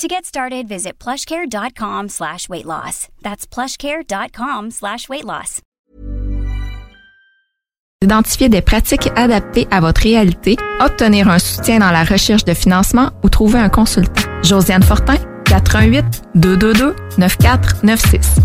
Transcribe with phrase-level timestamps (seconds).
[0.00, 3.06] To get started, visit plushcare.com slash weight loss.
[3.22, 5.60] That's plushcare.com slash weight loss.
[8.02, 13.12] Identifier des pratiques adaptées à votre réalité, obtenir un soutien dans la recherche de financement
[13.22, 14.20] ou trouver un consultant.
[14.42, 18.40] Josiane Fortin, 88 222 9496.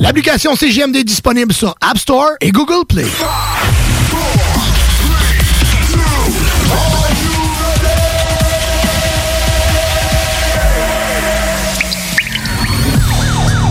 [0.00, 3.06] L'application CGMD est disponible sur App Store et Google Play.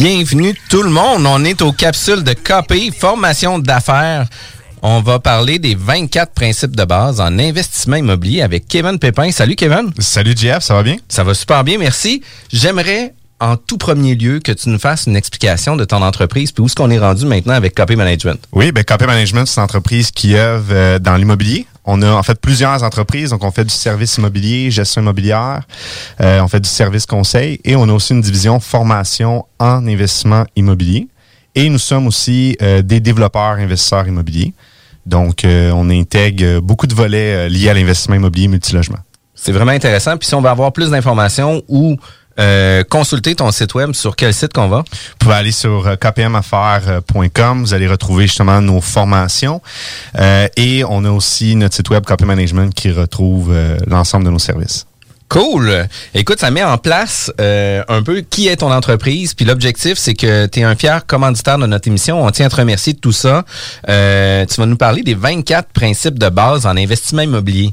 [0.00, 1.26] Bienvenue tout le monde.
[1.26, 4.26] On est aux capsules de KP, formation d'affaires.
[4.80, 9.30] On va parler des 24 principes de base en investissement immobilier avec Kevin Pépin.
[9.30, 9.92] Salut Kevin.
[9.98, 10.96] Salut Jeff, ça va bien?
[11.06, 12.22] Ça va super bien, merci.
[12.50, 16.62] J'aimerais en tout premier lieu que tu nous fasses une explication de ton entreprise puis
[16.62, 18.38] où est-ce qu'on est rendu maintenant avec KP Management?
[18.52, 21.66] Oui, ben KP Management, c'est une entreprise qui œuvre euh, dans l'immobilier.
[21.84, 25.62] On a en fait plusieurs entreprises, donc on fait du service immobilier, gestion immobilière,
[26.20, 30.44] euh, on fait du service conseil et on a aussi une division formation en investissement
[30.56, 31.08] immobilier.
[31.54, 34.54] Et nous sommes aussi euh, des développeurs investisseurs immobiliers.
[35.06, 38.98] Donc, euh, on intègre beaucoup de volets euh, liés à l'investissement immobilier multilogement.
[39.34, 40.16] C'est vraiment intéressant.
[40.16, 41.96] Puis si on veut avoir plus d'informations ou
[42.40, 44.78] euh, consulter ton site web, sur quel site qu'on va?
[44.78, 47.60] Vous pouvez aller sur euh, kpmaffaires.com.
[47.60, 49.60] Vous allez retrouver justement nos formations.
[50.18, 54.30] Euh, et on a aussi notre site web KP Management qui retrouve euh, l'ensemble de
[54.30, 54.86] nos services.
[55.30, 55.86] Cool.
[56.12, 59.32] Écoute, ça met en place euh, un peu qui est ton entreprise.
[59.32, 62.20] Puis l'objectif, c'est que tu es un fier commanditaire de notre émission.
[62.20, 63.44] On tient à te remercier de tout ça.
[63.88, 67.72] Euh, tu vas nous parler des 24 principes de base en investissement immobilier.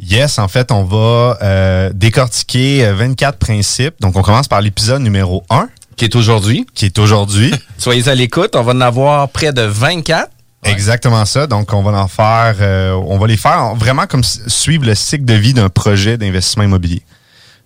[0.00, 3.94] Yes, en fait, on va euh, décortiquer euh, 24 principes.
[4.00, 5.68] Donc, on commence par l'épisode numéro 1.
[5.96, 6.66] Qui est aujourd'hui.
[6.74, 7.52] Qui est aujourd'hui.
[7.78, 8.54] Soyez à l'écoute.
[8.54, 10.30] On va en avoir près de 24.
[10.64, 11.46] Exactement ça.
[11.48, 14.94] Donc, on va en faire, euh, on va les faire en- vraiment comme suivre le
[14.94, 17.02] cycle de vie d'un projet d'investissement immobilier.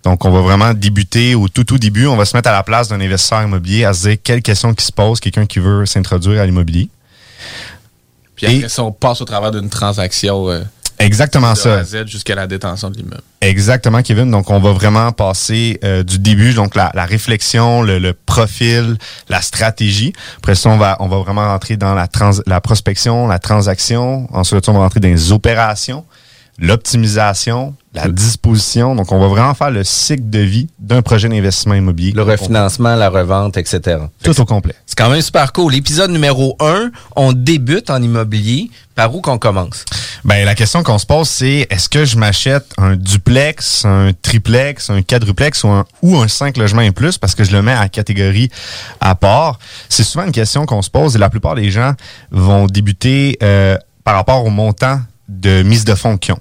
[0.03, 2.07] Donc, on va vraiment débuter au tout, tout début.
[2.07, 4.73] On va se mettre à la place d'un investisseur immobilier à se dire quelles questions
[4.73, 6.89] qui se posent quelqu'un qui veut s'introduire à l'immobilier.
[8.35, 10.61] Puis après ça, on passe au travers d'une transaction euh,
[11.03, 11.79] Exactement de ça.
[11.79, 13.21] A Z jusqu'à la détention de l'immeuble.
[13.41, 14.31] Exactement, Kevin.
[14.31, 18.97] Donc, on va vraiment passer euh, du début, donc la, la réflexion, le, le profil,
[19.29, 20.13] la stratégie.
[20.37, 24.27] Après ça, on va, on va vraiment rentrer dans la, trans, la prospection, la transaction.
[24.33, 26.05] Ensuite, on va rentrer dans les opérations,
[26.59, 28.95] l'optimisation, la disposition.
[28.95, 32.11] Donc, on va vraiment faire le cycle de vie d'un projet d'investissement immobilier.
[32.11, 33.99] Le refinancement, la revente, etc.
[34.23, 34.75] Tout au complet.
[34.85, 35.73] C'est quand même super cool.
[35.73, 38.69] L'épisode numéro 1, on débute en immobilier.
[38.95, 39.85] Par où qu'on commence?
[40.23, 44.91] Ben, la question qu'on se pose, c'est est-ce que je m'achète un duplex, un triplex,
[44.91, 47.17] un quadruplex ou un, ou un 5 logements et plus?
[47.17, 48.49] Parce que je le mets à catégorie
[49.01, 49.57] à part?
[49.89, 51.93] C'est souvent une question qu'on se pose et la plupart des gens
[52.29, 56.39] vont débuter euh, par rapport au montant de mise de fonds qu'ils ont.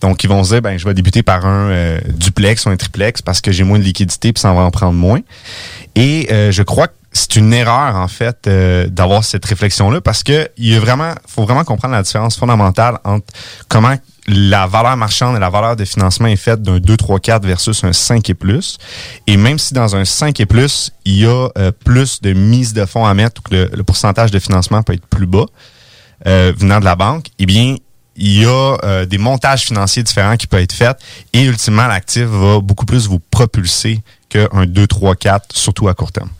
[0.00, 2.76] Donc, ils vont se dire, ben, je vais débuter par un euh, duplex ou un
[2.76, 5.20] triplex parce que j'ai moins de liquidité puis ça va en prendre moins.
[5.94, 10.22] Et euh, je crois que c'est une erreur, en fait, euh, d'avoir cette réflexion-là parce
[10.22, 13.26] que il y a vraiment, faut vraiment comprendre la différence fondamentale entre
[13.68, 13.96] comment
[14.28, 17.82] la valeur marchande et la valeur de financement est faite d'un 2, 3, 4 versus
[17.84, 18.78] un 5 et plus.
[19.26, 22.72] Et même si dans un 5 et plus, il y a euh, plus de mise
[22.72, 25.46] de fonds à mettre ou que le, le pourcentage de financement peut être plus bas
[26.26, 27.76] euh, venant de la banque, eh bien,
[28.16, 30.98] il y a euh, des montages financiers différents qui peuvent être faits
[31.32, 36.12] et ultimement, l'actif va beaucoup plus vous propulser qu'un 2, 3, 4, surtout à court
[36.12, 36.30] terme.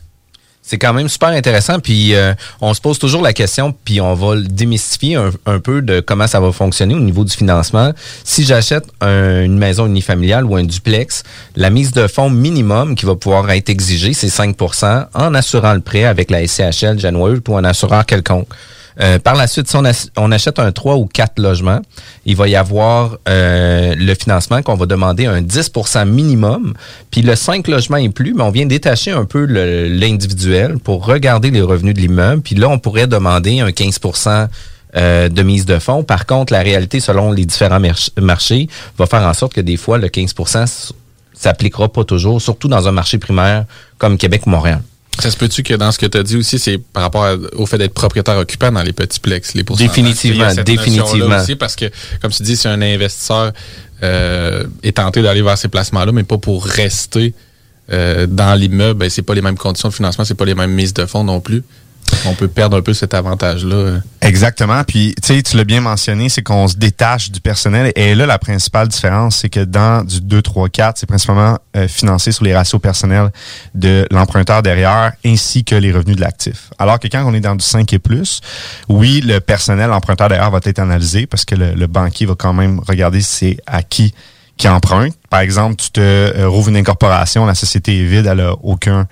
[0.65, 1.79] C'est quand même super intéressant.
[1.79, 5.99] Puis euh, on se pose toujours la question, puis on va démystifier un, peu de
[5.99, 7.91] comment ça va fonctionner au niveau du financement.
[8.23, 11.23] Si j'achète une maison unifamiliale ou un duplex,
[11.57, 15.81] la mise de fonds minimum qui va pouvoir être exigée, c'est 5% en assurant le
[15.81, 18.47] prêt avec la SCHL, January ou un assureur quelconque.
[19.01, 19.75] Euh, par la suite, si
[20.17, 21.81] on, achète un 3 ou 4 logements,
[22.25, 26.73] il va y avoir euh, le financement qu'on va demander un 10% minimum.
[27.11, 31.51] Puis le 5 logements et plus, mais on vient détacher un peu l'individuel pour regarder
[31.51, 32.41] les revenus de l'immeuble.
[32.41, 34.47] Puis là, on pourrait demander un 15%
[34.95, 36.03] euh, de mise de fonds.
[36.03, 37.81] Par contre, la réalité, selon les différents
[38.21, 40.91] marchés, va faire en sorte que des fois, le 15%
[41.33, 43.65] s'appliquera pas toujours, surtout dans un marché primaire
[43.97, 44.81] comme Québec ou Montréal.
[45.19, 47.65] Ça se peut-tu que dans ce que tu as dit aussi, c'est par rapport au
[47.65, 51.37] fait d'être propriétaire occupant dans les petits plex, les Définitivement, définitivement.
[51.37, 51.55] Aussi?
[51.55, 51.85] Parce que,
[52.21, 53.51] comme tu dis, c'est un investisseur
[54.01, 57.33] euh, est tenté d'aller vers ces placements-là, mais pas pour rester
[57.91, 58.99] euh, dans l'immeuble.
[58.99, 61.23] Ben, c'est pas les mêmes conditions de financement, c'est pas les mêmes mises de fonds
[61.23, 61.63] non plus
[62.25, 63.99] on peut perdre un peu cet avantage-là.
[64.21, 64.83] Exactement.
[64.83, 67.91] Puis, tu sais, tu l'as bien mentionné, c'est qu'on se détache du personnel.
[67.95, 71.87] Et là, la principale différence, c'est que dans du 2, 3, 4, c'est principalement euh,
[71.87, 73.31] financé sur les ratios personnels
[73.75, 76.69] de l'emprunteur derrière, ainsi que les revenus de l'actif.
[76.79, 78.41] Alors que quand on est dans du 5 et plus,
[78.89, 82.79] oui, le personnel, l'emprunteur derrière va être analysé parce que le, banquier va quand même
[82.79, 84.13] regarder si c'est à qui
[84.55, 85.13] qui emprunte.
[85.31, 89.07] Par exemple, tu te euh, rouvres une incorporation, la société est vide, elle a aucun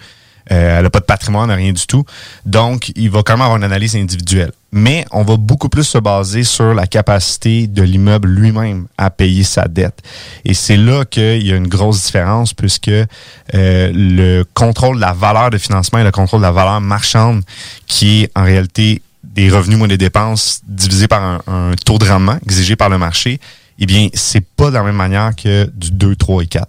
[0.52, 2.04] euh, elle n'a pas de patrimoine, rien du tout.
[2.46, 4.52] Donc, il va quand même avoir une analyse individuelle.
[4.74, 9.44] Mais on va beaucoup plus se baser sur la capacité de l'immeuble lui-même à payer
[9.44, 10.00] sa dette.
[10.46, 13.06] Et c'est là qu'il y a une grosse différence puisque euh,
[13.54, 17.44] le contrôle de la valeur de financement et le contrôle de la valeur marchande
[17.88, 22.08] qui est en réalité des revenus moins des dépenses divisés par un, un taux de
[22.08, 23.40] rendement exigé par le marché,
[23.80, 26.68] eh bien, c'est pas de la même manière que du 2, 3 et 4.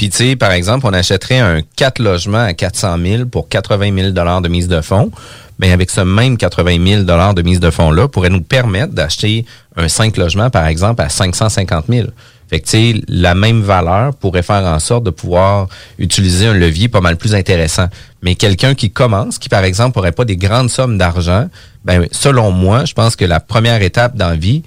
[0.00, 3.94] Puis, tu sais, par exemple, on achèterait un 4 logements à 400 000 pour 80
[3.94, 5.10] 000 de mise de fonds.
[5.58, 9.44] Bien, avec ce même 80 000 de mise de fonds-là, pourrait nous permettre d'acheter
[9.76, 12.06] un 5 logements, par exemple, à 550 000.
[12.48, 15.68] Fait que, la même valeur pourrait faire en sorte de pouvoir
[15.98, 17.88] utiliser un levier pas mal plus intéressant.
[18.22, 21.50] Mais quelqu'un qui commence, qui, par exemple, n'aurait pas des grandes sommes d'argent,
[21.84, 24.62] ben, selon moi, je pense que la première étape dans la vie,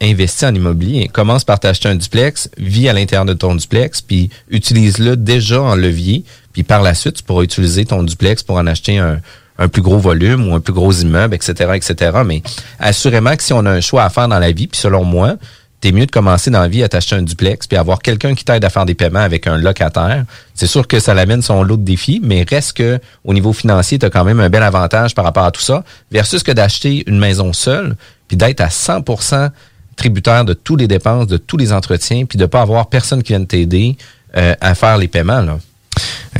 [0.00, 1.08] investis en immobilier.
[1.08, 5.74] Commence par t'acheter un duplex, vis à l'intérieur de ton duplex, puis utilise-le déjà en
[5.74, 6.24] levier.
[6.52, 9.20] Puis par la suite, tu pourras utiliser ton duplex pour en acheter un,
[9.72, 12.18] plus gros volume ou un plus gros immeuble, etc., etc.
[12.24, 12.42] Mais
[12.78, 15.34] assurément que si on a un choix à faire dans la vie, puis selon moi,
[15.80, 18.44] t'es mieux de commencer dans la vie à t'acheter un duplex, puis avoir quelqu'un qui
[18.44, 20.24] t'aide à faire des paiements avec un locataire.
[20.54, 23.98] C'est sûr que ça l'amène son lot de défis, mais reste que au niveau financier,
[23.98, 27.02] tu as quand même un bel avantage par rapport à tout ça, versus que d'acheter
[27.08, 27.96] une maison seule,
[28.28, 29.02] puis d'être à 100
[29.98, 33.32] tributaire de tous les dépenses, de tous les entretiens, puis de pas avoir personne qui
[33.32, 33.98] vienne t'aider
[34.36, 35.42] euh, à faire les paiements.
[35.42, 35.58] Là.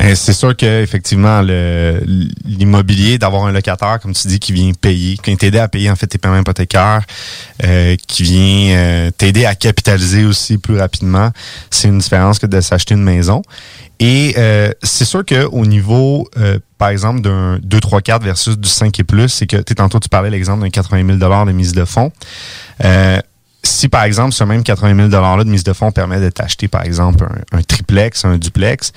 [0.01, 5.17] Euh, c'est sûr que effectivement l'immobilier, d'avoir un locataire, comme tu dis, qui vient payer,
[5.17, 7.01] qui vient t'aider à payer en fait tes paiements hypothécaires,
[7.65, 11.31] euh, qui vient t'aider à capitaliser aussi plus rapidement,
[11.69, 13.41] c'est une différence que de s'acheter une maison.
[13.99, 14.35] Et
[14.81, 16.29] c'est sûr que au niveau,
[16.77, 19.99] par exemple, d'un 2, 3, 4 versus du 5 et plus, c'est que tu tantôt
[19.99, 22.13] tu parlais l'exemple d'un 80 000 de mise de fonds
[23.69, 26.67] si par exemple ce même 80 000 $-là de mise de fonds permet de t'acheter
[26.67, 28.91] par exemple un, triplex, un duplex,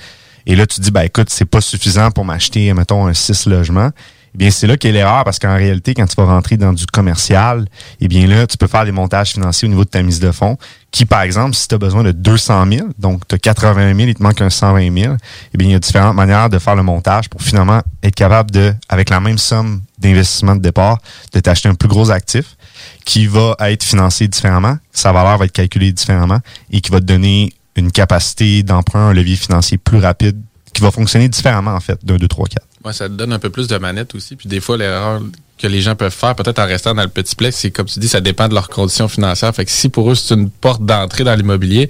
[0.45, 3.91] et là tu dis, ben écoute, c'est pas suffisant pour m'acheter, mettons, un 6 logements,
[4.35, 6.85] eh bien c'est là qu'est l'erreur parce qu'en réalité, quand tu vas rentrer dans du
[6.87, 7.65] commercial,
[8.01, 10.31] eh bien là, tu peux faire des montages financiers au niveau de ta mise de
[10.31, 10.57] fonds
[10.91, 13.99] qui, par exemple, si tu as besoin de 200 000, donc tu as 80 000,
[14.09, 15.15] il te manque un 120 000,
[15.53, 18.51] eh bien il y a différentes manières de faire le montage pour finalement être capable
[18.51, 20.97] de, avec la même somme d'investissement de départ,
[21.31, 22.57] de t'acheter un plus gros actif
[23.05, 26.39] qui va être financé différemment, sa valeur va être calculée différemment
[26.71, 30.39] et qui va te donner une capacité d'emprunt, un levier financier plus rapide
[30.73, 32.67] qui va fonctionner différemment en fait d'un 2, 3, 4.
[32.85, 34.35] Ouais, ça te donne un peu plus de manette aussi.
[34.35, 35.21] Puis des fois, l'erreur
[35.57, 37.99] que les gens peuvent faire, peut-être en restant dans le petit plex, c'est comme tu
[37.99, 39.53] dis, ça dépend de leurs conditions financières.
[39.55, 41.89] Fait que si pour eux, c'est une porte d'entrée dans l'immobilier,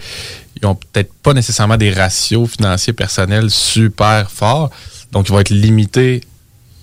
[0.62, 4.70] ils ont peut-être pas nécessairement des ratios financiers personnels super forts.
[5.12, 6.22] Donc, ils vont être limités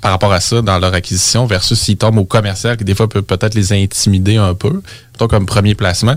[0.01, 3.09] par rapport à ça dans leur acquisition versus s'ils tombent au commercial qui des fois
[3.09, 4.81] peut peut-être les intimider un peu,
[5.13, 6.17] plutôt comme premier placement.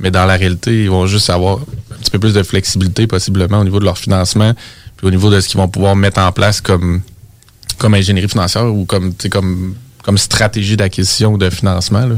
[0.00, 3.60] Mais dans la réalité, ils vont juste avoir un petit peu plus de flexibilité possiblement
[3.60, 4.52] au niveau de leur financement,
[4.96, 7.02] puis au niveau de ce qu'ils vont pouvoir mettre en place comme,
[7.78, 12.08] comme ingénierie financière ou comme, comme, comme stratégie d'acquisition ou de financement.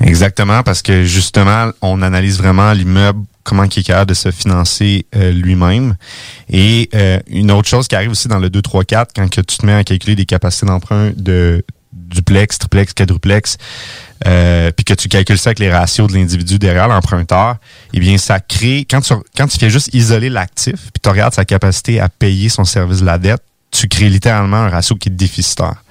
[0.00, 5.06] Exactement, parce que justement, on analyse vraiment l'immeuble comment il est capable de se financer
[5.16, 5.96] euh, lui-même.
[6.50, 9.40] Et euh, une autre chose qui arrive aussi dans le 2, 3, 4, quand que
[9.40, 13.56] tu te mets à calculer des capacités d'emprunt de duplex, triplex, quadruplex,
[14.26, 17.56] euh, puis que tu calcules ça avec les ratios de l'individu derrière l'emprunteur,
[17.94, 21.34] eh bien, ça crée, quand tu, quand tu fais juste isoler l'actif, puis tu regardes
[21.34, 25.08] sa capacité à payer son service de la dette, tu crées littéralement un ratio qui
[25.08, 25.82] est déficitaire.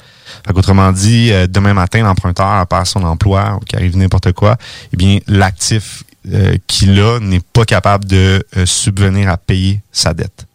[0.47, 4.57] Fait autrement dit, euh, demain matin, l'emprunteur perd son emploi ou qu'il arrive n'importe quoi,
[4.93, 10.13] eh bien, l'actif euh, qu'il a n'est pas capable de euh, subvenir à payer sa
[10.13, 10.45] dette.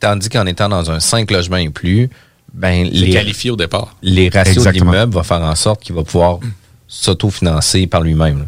[0.00, 2.10] Tandis qu'en étant dans un 5 logements et plus,
[2.52, 3.96] ben, les qualifié au départ.
[4.02, 6.38] Les ratios de l'immeuble vont faire en sorte qu'il va pouvoir
[6.86, 8.46] s'autofinancer par lui-même.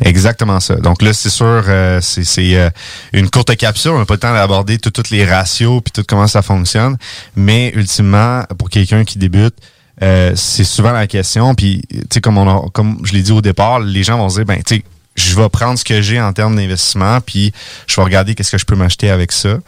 [0.00, 0.76] Exactement ça.
[0.76, 2.70] Donc là, c'est sûr, euh, c'est euh,
[3.12, 3.92] une courte capsule.
[3.92, 6.96] On n'a pas le temps d'aborder tous les ratios puis tout comment ça fonctionne.
[7.36, 9.54] Mais ultimement, pour quelqu'un qui débute,
[10.02, 11.54] euh, c'est souvent la question.
[11.54, 14.36] Puis, tu sais, comme on comme je l'ai dit au départ, les gens vont se
[14.36, 14.84] dire, ben, tu sais,
[15.16, 17.52] je vais prendre ce que j'ai en termes d'investissement, puis
[17.86, 19.58] je vais regarder qu'est-ce que je peux m'acheter avec ça.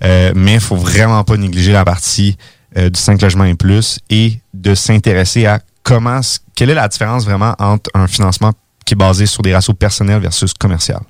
[0.00, 2.38] mais il faut vraiment pas négliger la partie
[2.74, 6.20] du 5 logements et plus et de s'intéresser à comment,
[6.56, 8.52] quelle est la différence vraiment entre un financement
[8.84, 11.00] qui est basé sur des ratios personnels versus commercial?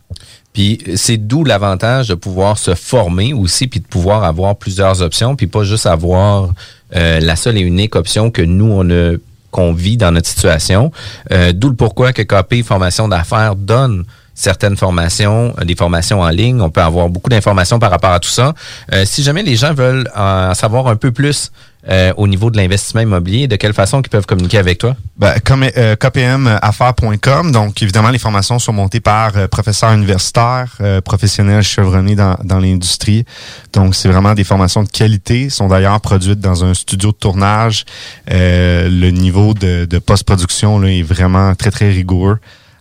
[0.55, 5.37] Puis c'est d'où l'avantage de pouvoir se former aussi, puis de pouvoir avoir plusieurs options,
[5.37, 6.49] puis pas juste avoir
[6.97, 9.17] euh, la seule et unique option que nous, on a
[9.51, 10.91] qu'on vit dans notre situation.
[11.31, 16.61] Euh, d'où le pourquoi que KP Formation d'affaires donne certaines formations, des formations en ligne.
[16.61, 18.53] On peut avoir beaucoup d'informations par rapport à tout ça.
[18.93, 21.53] Euh, si jamais les gens veulent en savoir un peu plus
[21.89, 24.97] euh, au niveau de l'investissement immobilier, de quelle façon ils peuvent communiquer avec toi?
[25.17, 27.53] Ben, comme euh, kpmaffaires.com.
[27.53, 32.59] Donc, évidemment, les formations sont montées par euh, professeurs universitaires, euh, professionnels chevronnés dans, dans
[32.59, 33.25] l'industrie.
[33.73, 35.51] Donc, c'est vraiment des formations de qualité.
[35.51, 37.85] sont d'ailleurs produites dans un studio de tournage.
[38.29, 42.39] le niveau de, de post-production là, est vraiment très, très rigoureux.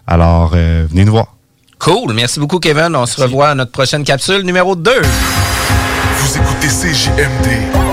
[0.07, 1.35] Alors, venez nous voir.
[1.79, 2.13] Cool.
[2.13, 2.95] Merci beaucoup, Kevin.
[2.95, 4.91] On se revoit à notre prochaine capsule numéro 2.
[6.17, 7.92] Vous écoutez CJMD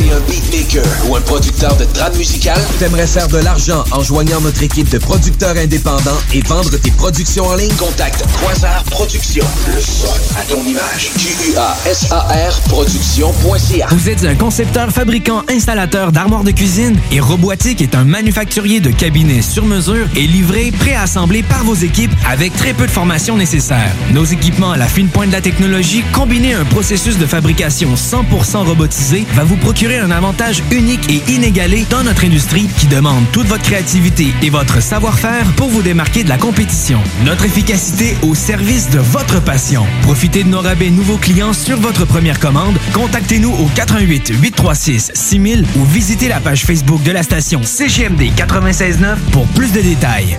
[0.00, 2.60] kpmaffaires.com un beatmaker ou un producteur de trame musicale?
[2.78, 7.46] T'aimerais faire de l'argent en joignant notre équipe de producteurs indépendants et vendre tes productions
[7.46, 7.72] en ligne?
[7.74, 9.46] Contacte Quasar Productions.
[9.74, 11.10] Le son à ton image.
[11.18, 13.88] Q-U-A-S-A-R Production.ca.
[13.90, 18.90] Vous êtes un concepteur, fabricant, installateur d'armoires de cuisine et Robotique est un manufacturier de
[18.90, 23.94] cabinets sur mesure et livré, préassemblé par vos équipes avec très peu de formation nécessaire.
[24.12, 27.94] Nos équipements à la fine pointe de la technologie, combinés à un processus de fabrication
[27.94, 33.24] 100% robotisé, va vous procurer un avantage unique et inégalé dans notre industrie qui demande
[33.32, 37.00] toute votre créativité et votre savoir-faire pour vous démarquer de la compétition.
[37.24, 39.86] Notre efficacité au service de votre passion.
[40.02, 42.76] Profitez de nos rabais nouveaux clients sur votre première commande.
[42.92, 49.18] Contactez-nous au 88 836 6000 ou visitez la page Facebook de la station CGMD 969
[49.32, 50.38] pour plus de détails.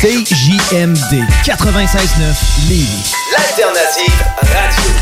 [0.00, 3.12] CJMD 96.9 Lévis.
[3.32, 4.92] L'alternative radio.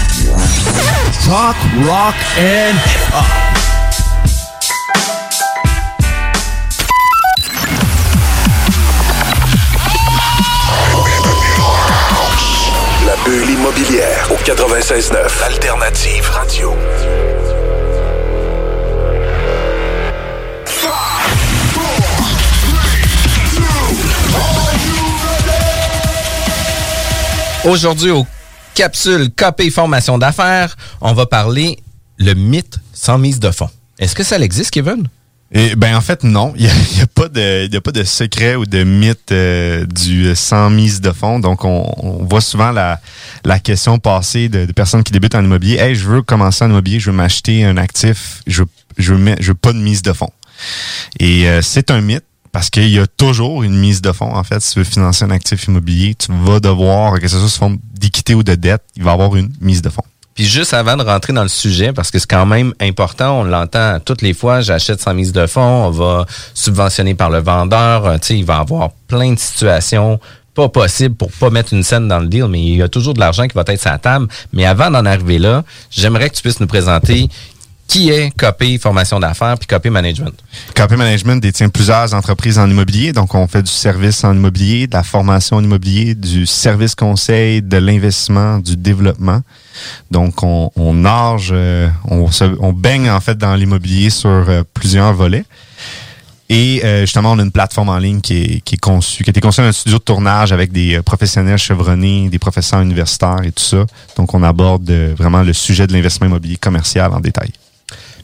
[1.27, 3.25] Talk, rock and hip-hop.
[13.07, 16.75] La bulle immobilière au 96.9 Alternative Radio.
[27.65, 28.27] Aujourd'hui, au
[28.75, 31.79] capsule KP Formation d'affaires, on va parler
[32.19, 33.71] le mythe sans mise de fonds.
[33.99, 35.09] Est-ce que ça existe, Kevin?
[35.51, 38.67] Et, ben en fait non, il n'y a, pas de a pas de secret ou
[38.67, 41.39] de mythe euh, du euh, sans mise de fonds.
[41.39, 43.01] Donc on, voit souvent la,
[43.45, 45.77] la question passer de, personnes qui débutent en immobilier.
[45.77, 48.63] Hey, je veux commencer en immobilier, je veux m'acheter un actif, je
[48.99, 50.33] je veux pas de mise de fonds.
[51.19, 54.33] Et euh, c'est un mythe parce qu'il y a toujours une mise de fonds.
[54.33, 57.49] En fait, si tu veux financer un actif immobilier, tu vas devoir, que ce soit
[57.49, 60.05] sous forme d'équité ou de dette, il va y avoir une mise de fonds.
[60.37, 63.43] Puis juste avant de rentrer dans le sujet, parce que c'est quand même important, on
[63.43, 68.07] l'entend toutes les fois, j'achète sans mise de fonds, on va subventionner par le vendeur,
[68.07, 70.21] euh, tu sais, il va avoir plein de situations
[70.55, 73.15] pas possibles pour pas mettre une scène dans le deal, mais il y a toujours
[73.15, 74.29] de l'argent qui va être la table.
[74.53, 77.29] Mais avant d'en arriver là, j'aimerais que tu puisses nous présenter
[77.87, 80.33] qui est Copé Formation d'affaires puis Copé Management?
[80.75, 83.13] KP Management détient plusieurs entreprises en immobilier.
[83.13, 87.63] Donc, on fait du service en immobilier, de la formation en immobilier, du service conseil,
[87.63, 89.43] de l'investissement, du développement.
[90.11, 94.63] Donc, on, on nage, euh, on, se- on baigne en fait dans l'immobilier sur euh,
[94.75, 95.45] plusieurs volets.
[96.51, 99.31] Et euh, justement, on a une plateforme en ligne qui est, qui est conçue, qui
[99.31, 102.81] a été conçue dans un studio de tournage avec des euh, professionnels chevronnés, des professeurs
[102.83, 103.87] universitaires et tout ça.
[104.17, 107.51] Donc, on aborde vraiment le sujet de l'investissement immobilier commercial en détail.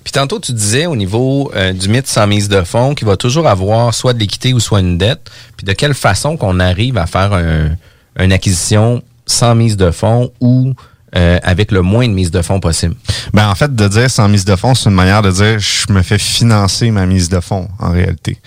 [0.04, 3.16] Puis tantôt, tu disais au niveau euh, du mythe sans mise de fonds qu'il va
[3.16, 5.30] toujours avoir soit de l'équité ou soit une dette.
[5.56, 7.70] Puis de quelle façon qu'on arrive à faire un-
[8.18, 10.74] une acquisition sans mise de fonds ou
[11.16, 12.94] euh, avec le moins de mise de fonds possible?
[13.32, 15.92] Ben en fait, de dire sans mise de fonds, c'est une manière de dire je
[15.92, 18.38] me fais financer ma mise de fonds en réalité.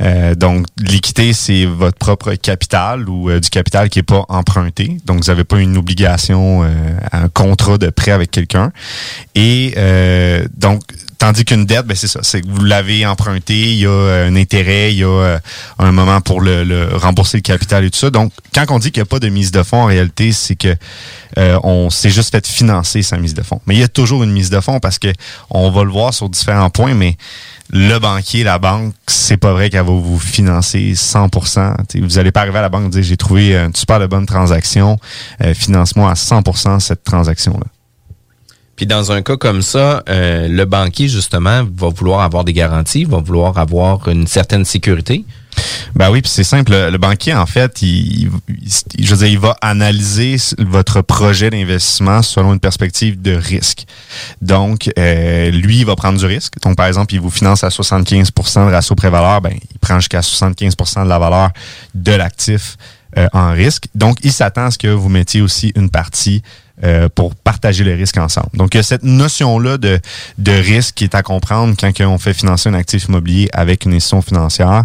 [0.00, 4.98] Euh, donc l'équité, c'est votre propre capital ou euh, du capital qui est pas emprunté.
[5.04, 6.68] Donc vous n'avez pas une obligation, euh,
[7.12, 8.72] un contrat de prêt avec quelqu'un.
[9.34, 9.74] Et
[10.56, 10.82] donc
[11.20, 14.28] Tandis qu'une dette, ben c'est ça, c'est que vous l'avez emprunté, il y a euh,
[14.28, 15.38] un intérêt, il y a euh,
[15.78, 18.08] un moment pour le, le rembourser le capital et tout ça.
[18.08, 20.56] Donc, quand on dit qu'il n'y a pas de mise de fonds, en réalité, c'est
[20.56, 20.74] que
[21.36, 23.60] euh, on s'est juste fait financer sa mise de fonds.
[23.66, 25.12] Mais il y a toujours une mise de fonds parce que
[25.50, 27.18] on va le voir sur différents points, mais
[27.68, 31.86] le banquier, la banque, c'est pas vrai qu'elle va vous financer 100%.
[31.86, 34.06] T'sais, vous allez pas arriver à la banque et dire j'ai trouvé une super de
[34.06, 34.98] bonne transaction,
[35.44, 37.66] euh, finance-moi à 100% cette transaction-là.
[38.80, 43.04] Puis dans un cas comme ça, euh, le banquier, justement, va vouloir avoir des garanties,
[43.04, 45.26] va vouloir avoir une certaine sécurité.
[45.94, 46.72] Ben oui, puis c'est simple.
[46.72, 51.50] Le, le banquier, en fait, il, il- je veux dire, il va analyser votre projet
[51.50, 53.84] d'investissement selon une perspective de risque.
[54.40, 56.54] Donc, euh, lui, il va prendre du risque.
[56.62, 60.20] Donc, par exemple, il vous finance à 75% de ratio pré-valeur, ben, il prend jusqu'à
[60.20, 61.50] 75% de la valeur
[61.94, 62.78] de l'actif
[63.18, 63.88] euh, en risque.
[63.94, 66.42] Donc, il s'attend à ce que vous mettiez aussi une partie
[66.84, 68.48] euh, pour partager le risque ensemble.
[68.54, 70.00] Donc, il y a cette notion-là de,
[70.38, 73.92] de risque qui est à comprendre quand on fait financer un actif immobilier avec une
[73.94, 74.84] institution financière.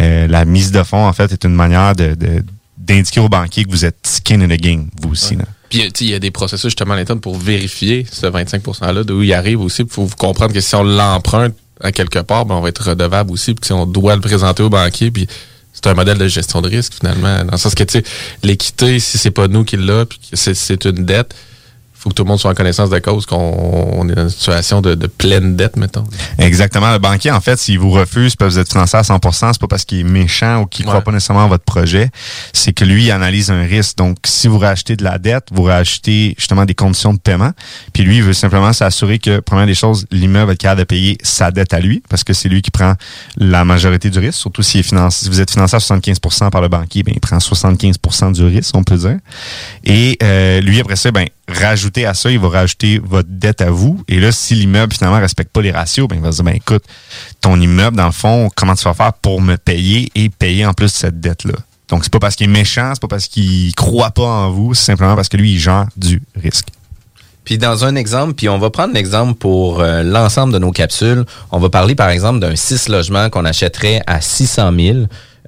[0.00, 2.44] Euh, la mise de fonds, en fait, est une manière de, de-
[2.78, 5.36] d'indiquer au banquier que vous êtes skin in the game, vous aussi.
[5.36, 5.44] Là.
[5.68, 9.32] Puis il y a des processus justement à l'interne pour vérifier ce 25%-là, d'où il
[9.32, 9.82] arrive aussi.
[9.82, 13.30] Il faut comprendre que si on l'emprunte à quelque part, ben, on va être redevable
[13.32, 13.54] aussi.
[13.54, 15.26] Puis on doit le présenter au banquier, puis
[15.82, 17.44] c'est un modèle de gestion de risque finalement.
[17.44, 18.04] Dans le sens que tu sais,
[18.42, 21.34] l'équité, si c'est pas nous qui l'a, puis c'est une dette,
[22.02, 23.36] faut que tout le monde soit en connaissance de cause qu'on
[23.96, 26.02] on est dans une situation de, de pleine dette, mettons.
[26.38, 26.90] Exactement.
[26.90, 29.68] Le banquier, en fait, s'il vous refuse que vous êtes financé à 100 c'est pas
[29.68, 31.02] parce qu'il est méchant ou qu'il croit Ouais.
[31.04, 32.10] pas nécessairement à votre projet.
[32.52, 33.96] C'est que lui, il analyse un risque.
[33.96, 37.52] Donc, si vous rachetez de la dette, vous rachetez justement des conditions de paiement.
[37.92, 41.18] Puis lui, il veut simplement s'assurer que, première des choses, l'immeuble est capable de payer
[41.22, 42.94] sa dette à lui parce que c'est lui qui prend
[43.36, 44.38] la majorité du risque.
[44.40, 46.18] Surtout s'il est financé, si vous êtes financé à 75
[46.50, 49.18] par le banquier, ben, il prend 75 du risque, on peut dire.
[49.84, 53.70] Et euh, lui, après ça, ben, rajouter à ça, il va rajouter votre dette à
[53.70, 54.02] vous.
[54.08, 56.54] Et là, si l'immeuble, finalement, respecte pas les ratios, ben, il va se dire, ben,
[56.54, 56.84] écoute,
[57.40, 60.72] ton immeuble, dans le fond, comment tu vas faire pour me payer et payer en
[60.72, 61.54] plus cette dette-là?
[61.88, 64.74] Donc, c'est pas parce qu'il est méchant, c'est pas parce qu'il croit pas en vous,
[64.74, 66.68] c'est simplement parce que lui, il gère du risque.
[67.44, 71.24] Puis dans un exemple, puis on va prendre l'exemple pour euh, l'ensemble de nos capsules.
[71.50, 74.98] On va parler par exemple d'un 6 logements qu'on achèterait à 600 000.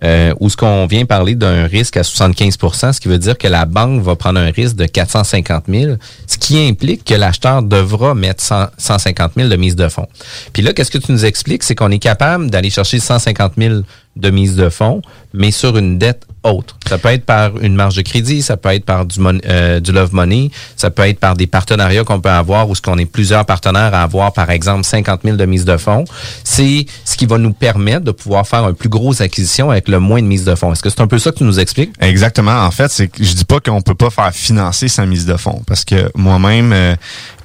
[0.03, 3.47] Euh, où ce qu'on vient parler d'un risque à 75% ce qui veut dire que
[3.47, 5.95] la banque va prendre un risque de 450 000,
[6.27, 10.09] ce qui implique que l'acheteur devra mettre 100 150 000 de mise de fonds.
[10.53, 11.63] Puis là, qu'est-ce que tu nous expliques?
[11.63, 13.83] C'est qu'on est capable d'aller chercher 150 000
[14.17, 15.01] de mise de fonds,
[15.33, 16.77] mais sur une dette autre.
[16.89, 19.93] Ça peut être par une marge de crédit, ça peut être par du, euh, du
[19.93, 23.07] love money, ça peut être par des partenariats qu'on peut avoir ou ce qu'on est
[23.07, 26.05] plusieurs partenaires à avoir, par exemple 50 000 de mise de fonds.
[26.45, 29.99] C'est ce qui va nous permettre de pouvoir faire un plus grosse acquisition avec le
[29.99, 30.73] moins de mise de fonds.
[30.73, 31.93] Est-ce que c'est un peu ça que tu nous expliques?
[32.01, 32.65] Exactement.
[32.65, 35.63] En fait, c'est je dis pas qu'on peut pas faire financer sa mise de fonds
[35.67, 36.95] parce que moi-même, euh,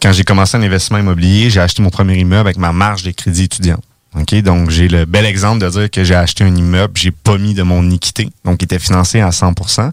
[0.02, 3.12] quand j'ai commencé un investissement immobilier, j'ai acheté mon premier immeuble avec ma marge de
[3.12, 3.80] crédit étudiant.
[4.42, 7.54] Donc j'ai le bel exemple de dire que j'ai acheté un immeuble, j'ai pas mis
[7.54, 9.92] de mon équité, donc il était financé à 100%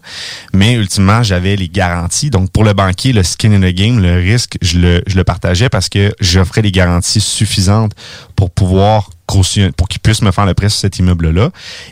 [0.53, 2.29] mais ultimement, j'avais les garanties.
[2.29, 5.23] Donc pour le banquier, le skin in the game, le risque, je le, je le
[5.23, 7.93] partageais parce que j'offrais les garanties suffisantes
[8.35, 11.49] pour pouvoir pour qu'il puisse me faire le prêt sur cet immeuble-là.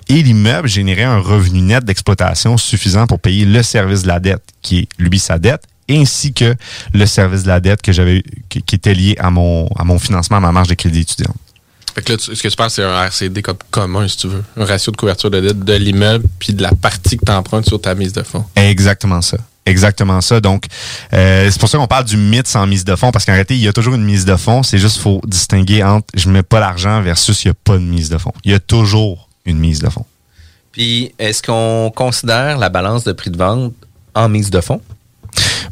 [0.08, 4.42] Et l'immeuble générait un revenu net d'exploitation suffisant pour payer le service de la dette,
[4.62, 6.56] qui est lui sa dette, ainsi que
[6.94, 10.38] le service de la dette que j'avais qui, était lié à mon à mon financement,
[10.38, 11.34] à ma marge de crédit étudiant.
[11.96, 14.44] Fait que là, ce que tu penses, c'est un RCD comme commun, si tu veux.
[14.58, 17.66] Un ratio de couverture de dette de l'immeuble puis de la partie que tu empruntes
[17.66, 18.44] sur ta mise de fonds.
[18.58, 19.38] Exactement ça.
[19.66, 20.42] Exactement ça.
[20.42, 20.66] Donc,
[21.14, 23.56] euh, c'est pour ça qu'on parle du mythe sans mise de fonds, parce qu'en réalité,
[23.56, 24.62] il y a toujours une mise de fonds.
[24.62, 27.84] C'est juste faut distinguer entre je mets pas l'argent versus il n'y a pas de
[27.84, 28.34] mise de fonds.
[28.44, 30.06] Il y a toujours une mise de fonds.
[30.74, 33.74] Puis, est-ce qu'on considère la balance de prix de vente
[34.14, 34.82] en mise de fonds?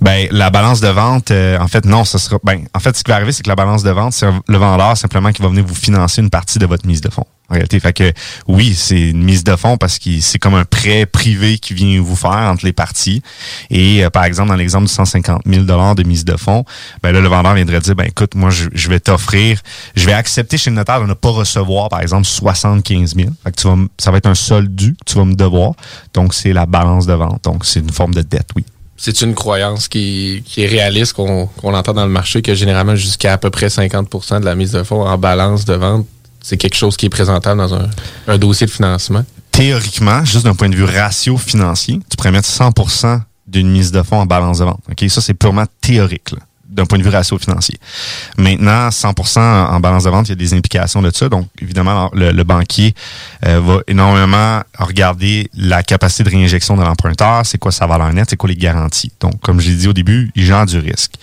[0.03, 2.37] Ben la balance de vente, euh, en fait non, ce sera.
[2.43, 4.57] Ben en fait, ce qui va arriver, c'est que la balance de vente, c'est le
[4.57, 7.25] vendeur simplement qui va venir vous financer une partie de votre mise de fonds.
[7.49, 8.11] En réalité, fait que
[8.49, 12.01] oui, c'est une mise de fonds parce que c'est comme un prêt privé qui vient
[12.01, 13.21] vous faire entre les parties.
[13.69, 16.65] Et euh, par exemple, dans l'exemple de 150 000 dollars de mise de fonds,
[17.01, 19.61] ben là le vendeur viendrait dire, ben écoute, moi je, vais t'offrir,
[19.95, 23.29] je vais accepter chez le notaire de ne pas recevoir par exemple 75 000.
[23.41, 25.75] Fait que tu vas, ça va être un solde dû que tu vas me devoir.
[26.13, 27.45] Donc c'est la balance de vente.
[27.45, 28.65] Donc c'est une forme de dette, oui
[28.97, 33.38] c'est une croyance qui, est réaliste, qu'on entend dans le marché, que généralement jusqu'à à
[33.38, 36.06] peu près 50% de la mise de fonds en balance de vente,
[36.41, 39.25] c'est quelque chose qui est présentable dans un, dossier de financement.
[39.51, 44.01] Théoriquement, juste d'un point de vue ratio financier, tu pourrais mettre 100% d'une mise de
[44.03, 44.79] fonds en balance de vente.
[45.08, 46.34] Ça, c'est purement théorique.
[46.73, 47.77] D'un point de vue ratio financier.
[48.38, 51.29] Maintenant, 100% en balance de vente, il y a des implications de ça.
[51.29, 52.93] Donc, évidemment, le, banquier
[53.45, 58.31] euh, va énormément regarder la capacité de réinjection de l'emprunteur, c'est quoi sa valeur nette,
[58.31, 59.12] c'est quoi les garanties?
[59.19, 61.13] Donc, comme je l'ai dit au début, il gère du risque.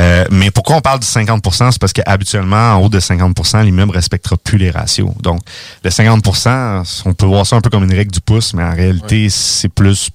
[0.00, 1.72] Euh, mais pourquoi on parle de 50%?
[1.72, 5.10] C'est parce qu'habituellement, en haut de 50%, l'immeuble respectera plus les ratios.
[5.20, 5.40] Donc,
[5.84, 8.74] le 50%, on peut voir ça un peu comme une règle du pouce, mais en
[8.74, 10.10] réalité, c'est plus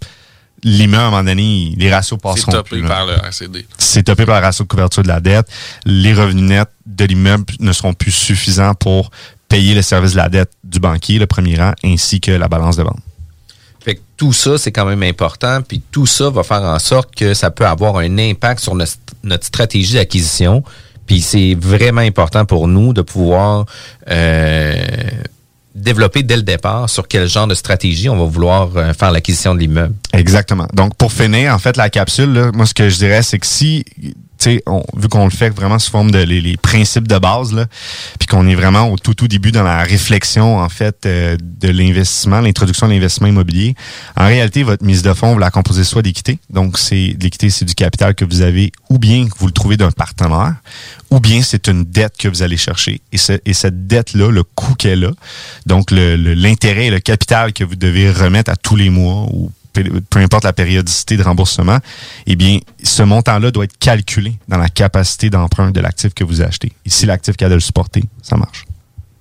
[0.63, 3.65] l'immeuble, à un moment donné, les ratios passeront C'est topé par le RCD.
[3.77, 5.47] C'est topé par le ratio de couverture de la dette.
[5.85, 9.11] Les revenus nets de l'immeuble ne seront plus suffisants pour
[9.49, 12.75] payer le service de la dette du banquier, le premier rang, ainsi que la balance
[12.77, 12.99] de vente.
[13.83, 17.13] Fait que tout ça, c'est quand même important, puis tout ça va faire en sorte
[17.13, 20.63] que ça peut avoir un impact sur notre, notre stratégie d'acquisition.
[21.05, 23.65] Puis c'est vraiment important pour nous de pouvoir
[24.09, 24.75] euh,
[25.75, 29.55] développer dès le départ sur quel genre de stratégie on va vouloir euh, faire l'acquisition
[29.55, 29.95] de l'immeuble.
[30.13, 30.67] Exactement.
[30.73, 33.85] Donc, pour finir, en fait, la capsule, moi, ce que je dirais, c'est que si
[34.65, 37.67] on, vu qu'on le fait vraiment sous forme de les, principes de base,
[38.19, 41.69] puis qu'on est vraiment au tout tout début dans la réflexion en fait euh, de
[41.69, 43.75] l'investissement, l'introduction de l'investissement immobilier.
[44.15, 47.65] En réalité, votre mise de fonds, vous la composez soit d'équité, donc c'est l'équité, c'est
[47.65, 50.55] du capital que vous avez, ou bien vous le trouvez d'un partenaire,
[51.09, 53.01] ou bien c'est une dette que vous allez chercher.
[53.11, 55.11] Et, et cette dette-là, le coût qu'elle a,
[55.65, 59.51] donc l'intérêt le, et le capital que vous devez remettre à tous les mois ou
[59.73, 61.79] peu importe la périodicité de remboursement,
[62.27, 66.41] eh bien, ce montant-là doit être calculé dans la capacité d'emprunt de l'actif que vous
[66.41, 66.71] achetez.
[66.85, 68.65] Et si l'actif qui a de le supporter, ça marche.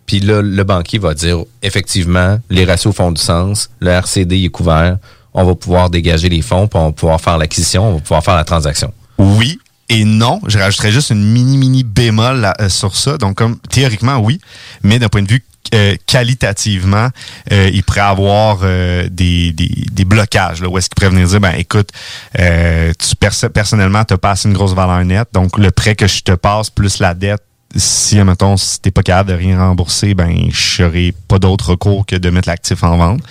[0.06, 4.48] Puis là, le banquier va dire, effectivement, les ratios font du sens, le RCD est
[4.48, 4.98] couvert,
[5.34, 8.22] on va pouvoir dégager les fonds, puis on va pouvoir faire l'acquisition, on va pouvoir
[8.22, 8.92] faire la transaction.
[9.18, 13.18] Oui, et non, je rajouterais juste une mini mini bémol euh, sur ça.
[13.18, 14.40] Donc comme théoriquement oui,
[14.82, 17.08] mais d'un point de vue euh, qualitativement,
[17.50, 21.40] euh, il pourrait avoir euh, des, des, blocages, là, où est-ce qu'il pourrait venir dire,
[21.40, 21.88] ben écoute,
[22.34, 26.32] tu personnellement, tu as passé une grosse valeur nette, donc le prêt que je te
[26.32, 27.42] passe plus la dette,
[27.74, 32.04] si, mettons, si t'es pas capable de rien rembourser, ben je n'aurai pas d'autre recours
[32.04, 33.22] que de mettre l'actif en vente.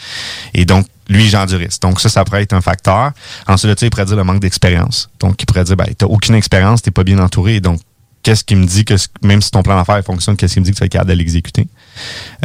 [0.55, 1.81] Et donc, lui, Jean du risque.
[1.81, 3.11] Donc ça, ça pourrait être un facteur.
[3.47, 5.09] Ensuite, tu il pourrait dire le manque d'expérience.
[5.19, 7.59] Donc, il pourrait dire, ben, t'as aucune expérience, t'es pas bien entouré.
[7.59, 7.81] Donc,
[8.23, 10.71] qu'est-ce qui me dit que même si ton plan d'affaires fonctionne, qu'est-ce qui me dit
[10.71, 11.67] que tu es capable de l'exécuter.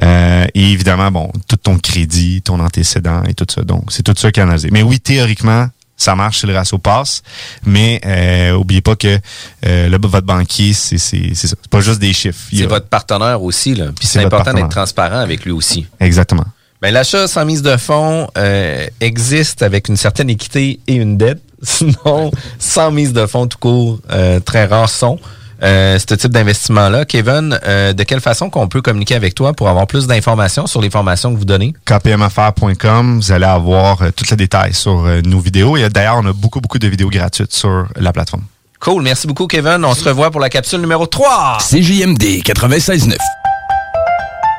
[0.02, 3.62] Euh, et évidemment, bon, tout ton crédit, ton antécédent et tout ça.
[3.62, 4.68] Donc, c'est tout ça qui est analysé.
[4.72, 7.22] Mais oui, théoriquement, ça marche si le ratio passe,
[7.64, 9.18] mais euh, oubliez pas que
[9.64, 11.48] euh, là, votre banquier, c'est c'est ça.
[11.48, 12.38] C'est pas juste des chiffres.
[12.52, 13.86] C'est votre partenaire aussi, là.
[13.98, 15.86] Puis c'est important d'être transparent avec lui aussi.
[16.00, 16.44] Exactement.
[16.82, 21.40] Ben, l'achat sans mise de fonds euh, existe avec une certaine équité et une dette.
[21.62, 23.98] Sinon, sans mise de fonds tout court,
[24.44, 25.18] très rares sont.
[25.62, 27.04] Euh, ce type d'investissement-là.
[27.04, 30.80] Kevin, euh, de quelle façon qu'on peut communiquer avec toi pour avoir plus d'informations sur
[30.80, 31.74] les formations que vous donnez?
[31.84, 35.76] kpmaffaires.com, vous allez avoir euh, tous les détails sur euh, nos vidéos.
[35.76, 38.44] Et d'ailleurs, on a beaucoup, beaucoup de vidéos gratuites sur la plateforme.
[38.80, 39.84] Cool, merci beaucoup Kevin.
[39.84, 41.58] On se revoit pour la capsule numéro 3.
[41.60, 43.16] CJMD 96.9.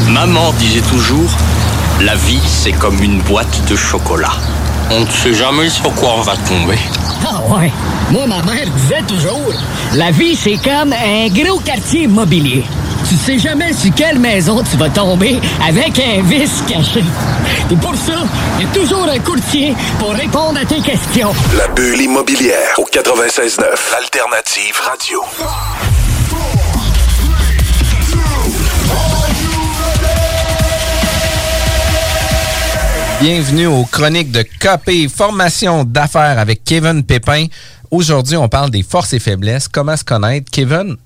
[0.10, 0.12] 96.9.
[0.12, 1.32] Maman disait toujours,
[2.02, 4.34] la vie c'est comme une boîte de chocolat.
[4.92, 6.78] On ne sait jamais sur quoi on va tomber.
[7.28, 7.72] Ah ouais.
[8.12, 9.52] Moi, ma mère disait toujours,
[9.96, 12.64] la vie, c'est comme un gros quartier immobilier.
[13.10, 17.04] Tu sais jamais sur quelle maison tu vas tomber avec un vice caché.
[17.72, 18.14] Et pour ça,
[18.60, 21.34] il y a toujours un courtier pour répondre à tes questions.
[21.58, 23.64] La bulle immobilière au 96.9.
[23.98, 26.05] Alternative Radio.
[33.22, 37.46] Bienvenue aux chroniques de KP Formation d'affaires avec Kevin Pépin.
[37.90, 39.70] Aujourd'hui, on parle des forces et faiblesses.
[39.70, 40.52] Comment se connaître?
[40.52, 40.98] Kevin,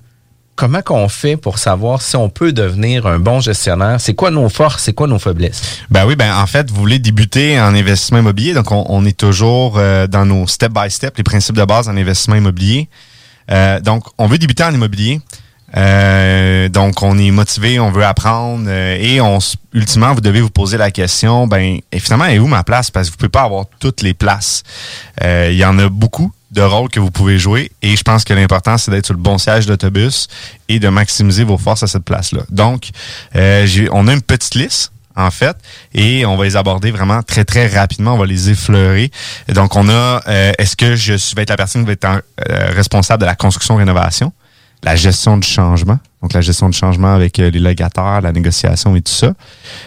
[0.56, 4.00] comment qu'on fait pour savoir si on peut devenir un bon gestionnaire?
[4.00, 4.82] C'est quoi nos forces?
[4.82, 5.62] C'est quoi nos faiblesses?
[5.88, 9.78] Ben oui, ben en fait, vous voulez débuter en investissement immobilier, donc on, est toujours
[9.78, 12.88] euh, dans nos step-by-step, les principes de base en investissement immobilier.
[13.52, 15.20] Euh, donc, on veut débuter en immobilier.
[15.76, 19.38] Euh, donc, on est motivé, on veut apprendre euh, et on
[19.72, 22.90] ultimement, vous devez vous poser la question, ben, et finalement, est où ma place?
[22.90, 24.62] Parce que vous pouvez pas avoir toutes les places.
[25.22, 28.24] Euh, Il y en a beaucoup de rôles que vous pouvez jouer et je pense
[28.24, 30.26] que l'important, c'est d'être sur le bon siège d'autobus
[30.68, 32.42] et de maximiser vos forces à cette place-là.
[32.50, 32.90] Donc,
[33.36, 35.56] euh, on a une petite liste en fait,
[35.92, 38.14] et on va les aborder vraiment très, très rapidement.
[38.14, 39.10] On va les effleurer.
[39.48, 42.70] Donc, on a, euh, est-ce que je vais être la personne qui va être euh,
[42.72, 44.32] responsable de la construction-rénovation,
[44.82, 48.96] la gestion du changement, donc la gestion du changement avec euh, les locataires, la négociation
[48.96, 49.32] et tout ça.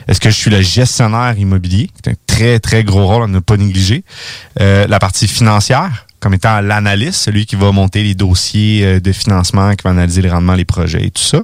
[0.07, 3.39] Est-ce que je suis le gestionnaire immobilier, c'est un très, très gros rôle à ne
[3.39, 4.03] pas négliger.
[4.59, 9.11] Euh, la partie financière, comme étant l'analyste, celui qui va monter les dossiers euh, de
[9.11, 11.39] financement, qui va analyser les rendements, les projets et tout ça.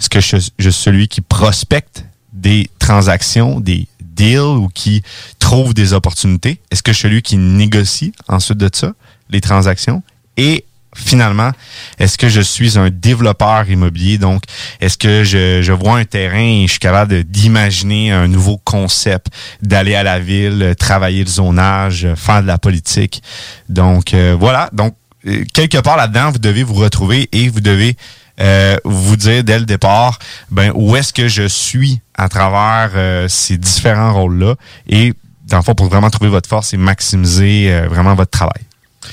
[0.00, 5.02] Est-ce que je, je suis celui qui prospecte des transactions, des deals ou qui
[5.38, 6.60] trouve des opportunités?
[6.70, 8.94] Est-ce que je suis celui qui négocie ensuite de ça,
[9.30, 10.02] les transactions?
[10.36, 10.64] Et
[10.96, 11.50] finalement,
[11.98, 14.18] est-ce que je suis un développeur immobilier?
[14.18, 14.42] Donc,
[14.80, 19.28] est-ce que je, je vois un terrain et je suis capable d'imaginer un nouveau concept,
[19.62, 23.22] d'aller à la ville, travailler le zonage, faire de la politique?
[23.68, 24.70] Donc, euh, voilà.
[24.72, 27.96] Donc, euh, quelque part là-dedans, vous devez vous retrouver et vous devez
[28.40, 30.18] euh, vous dire dès le départ,
[30.50, 34.56] ben où est-ce que je suis à travers euh, ces différents rôles-là?
[34.88, 35.14] Et
[35.46, 38.62] dans le fond, pour vraiment trouver votre force et maximiser euh, vraiment votre travail.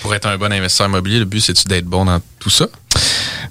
[0.02, 2.68] Pour être un bon investisseur immobilier, le but, c'est-tu d'être bon dans tout ça?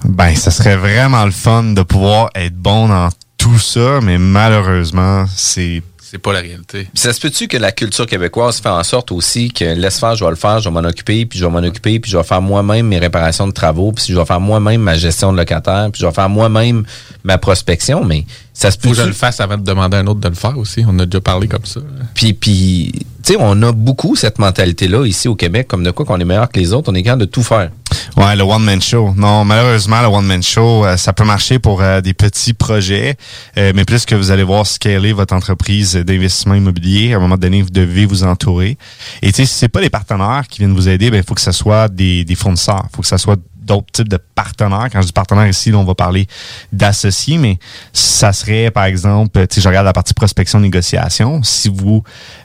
[0.05, 5.25] Ben, ça serait vraiment le fun de pouvoir être bon dans tout ça, mais malheureusement,
[5.35, 6.88] c'est c'est pas la réalité.
[6.92, 10.14] Puis ça se peut-tu que la culture québécoise fait en sorte aussi que laisse faire,
[10.14, 12.18] je vais le faire, je vais m'en occuper, puis je vais m'en occuper, puis je
[12.18, 15.38] vais faire moi-même mes réparations de travaux, puis je vais faire moi-même ma gestion de
[15.38, 16.85] locataire, puis je vais faire moi-même
[17.25, 18.27] ma prospection, mais
[18.62, 20.29] ça se peut Faut que je le fasse avant de demander à un autre de
[20.29, 20.85] le faire aussi.
[20.87, 21.81] On a déjà parlé comme ça.
[22.14, 26.07] Puis, puis tu sais, on a beaucoup cette mentalité-là ici au Québec, comme de quoi
[26.07, 27.70] qu'on est meilleur que les autres, on est capable de tout faire.
[28.16, 29.14] Ouais, le one-man show.
[29.16, 33.16] Non, malheureusement, le one-man show, euh, ça peut marcher pour euh, des petits projets,
[33.59, 37.37] euh, mais plus que vous allez voir scaler votre entreprise d'investissement immobilier, à un moment
[37.37, 38.79] donné, vous devez vous entourer.
[39.22, 41.35] Et tu sais, si c'est pas les partenaires qui viennent vous aider, ben il faut
[41.35, 44.88] que ce soit des, des fournisseurs, il faut que ce soit d'autres types de partenaires.
[44.92, 46.27] Quand je dis partenaires ici, on va parler
[46.72, 47.59] d'associés, mais
[47.92, 51.42] ça serait, par exemple, sais, je regarde la partie prospection négociation.
[51.42, 52.03] Si vous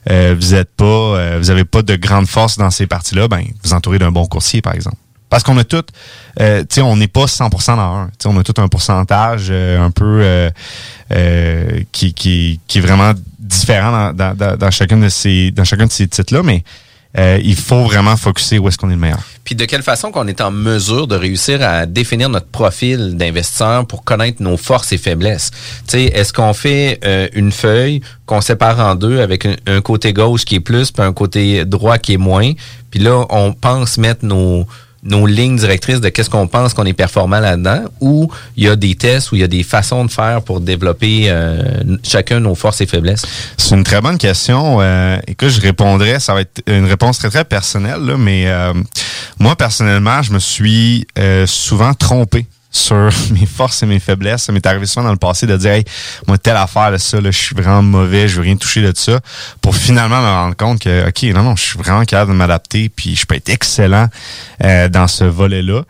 [0.09, 3.43] euh, vous êtes pas, euh, vous avez pas de grande force dans ces parties-là, ben
[3.63, 4.97] vous entourez d'un bon coursier, par exemple.
[5.29, 5.83] Parce qu'on a tout,
[6.39, 8.05] euh, tu sais, on n'est pas 100% dans un.
[8.07, 10.21] Tu sais, on a tout un pourcentage euh, un peu
[11.11, 15.85] euh, qui, qui, qui est vraiment différent dans, dans, dans chacun de ces dans chacun
[15.85, 16.63] de ces titres-là, mais
[17.17, 19.21] euh, il faut vraiment focuser où est-ce qu'on est le meilleur.
[19.43, 23.87] Puis de quelle façon qu'on est en mesure de réussir à définir notre profil d'investisseur
[23.87, 25.51] pour connaître nos forces et faiblesses?
[25.87, 29.81] Tu sais, est-ce qu'on fait euh, une feuille qu'on sépare en deux avec un, un
[29.81, 32.51] côté gauche qui est plus puis un côté droit qui est moins,
[32.91, 34.67] puis là on pense mettre nos
[35.03, 38.75] nos lignes directrices de qu'est-ce qu'on pense qu'on est performant là-dedans, ou il y a
[38.75, 41.61] des tests, ou il y a des façons de faire pour développer euh,
[42.03, 43.25] chacun nos forces et faiblesses?
[43.57, 44.77] C'est une très bonne question.
[44.81, 48.73] Euh, écoute, je répondrais, ça va être une réponse très, très personnelle, mais euh,
[49.39, 54.43] moi, personnellement, je me suis euh, souvent trompé sur mes forces et mes faiblesses.
[54.43, 55.85] Ça m'est arrivé souvent dans le passé de dire, hey,
[56.27, 58.91] moi, telle affaire, là, ça, là, je suis vraiment mauvais, je veux rien toucher de
[58.95, 59.19] ça,
[59.61, 62.89] pour finalement me rendre compte que, OK, non, non, je suis vraiment capable de m'adapter,
[62.89, 64.07] puis je peux être excellent
[64.63, 65.83] euh, dans ce volet-là.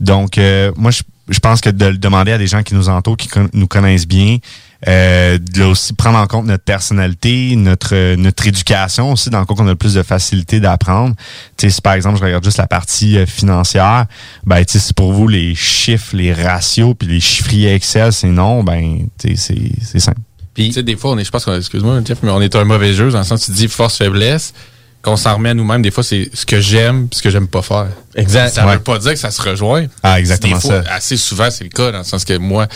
[0.00, 2.88] Donc, euh, moi, je, je pense que de le demander à des gens qui nous
[2.88, 4.38] entourent, qui nous connaissent bien,
[4.86, 9.54] euh, de aussi prendre en compte notre personnalité, notre notre éducation aussi, dans le cas
[9.54, 11.14] qu'on a le plus de facilité d'apprendre.
[11.56, 14.06] Tu sais, si par exemple je regarde juste la partie euh, financière,
[14.44, 18.28] ben tu sais, si pour vous les chiffres, les ratios, puis les chiffriers Excel, c'est
[18.28, 20.20] non, ben c'est c'est simple.
[20.54, 22.54] Puis, tu sais, des fois, on est, je pense qu'on, excuse-moi, Jeff, mais on est
[22.54, 24.54] un mauvais jeu dans le sens où tu dis force-faiblesse,
[25.04, 25.82] qu'on s'en remet à nous-mêmes.
[25.82, 27.86] Des fois, c'est ce que j'aime ce que j'aime pas faire.
[28.16, 28.50] Exact.
[28.54, 28.74] Ça Ouais.
[28.74, 29.86] veut pas dire que ça se rejoint.
[30.02, 30.92] Ah, exactement fois, ça.
[30.94, 32.68] Assez souvent, c'est le cas, dans le sens que moi,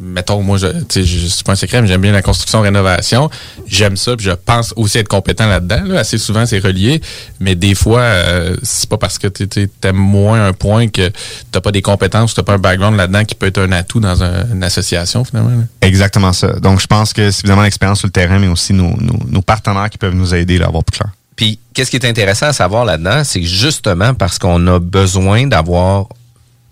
[0.00, 3.28] mettons, moi, je, je, je suis pas un secret, mais j'aime bien la construction, rénovation.
[3.66, 5.82] J'aime ça, puis je pense aussi être compétent là-dedans.
[5.86, 6.00] là.
[6.00, 7.00] Assez souvent, c'est relié.
[7.40, 11.10] Mais des fois, euh, c'est pas parce que tu t'aimes moins un point que
[11.50, 14.22] t'as pas des compétences, t'as pas un background là-dedans qui peut être un atout dans
[14.22, 15.50] un- une association, finalement.
[15.50, 15.64] là.
[15.82, 16.52] Exactement ça.
[16.60, 19.42] Donc je pense que c'est évidemment l'expérience sur le terrain, mais aussi nos, nos, nos
[19.42, 21.10] partenaires qui peuvent nous aider là, à avoir plus clair.
[21.36, 26.06] Puis, qu'est-ce qui est intéressant à savoir là-dedans, c'est justement parce qu'on a besoin d'avoir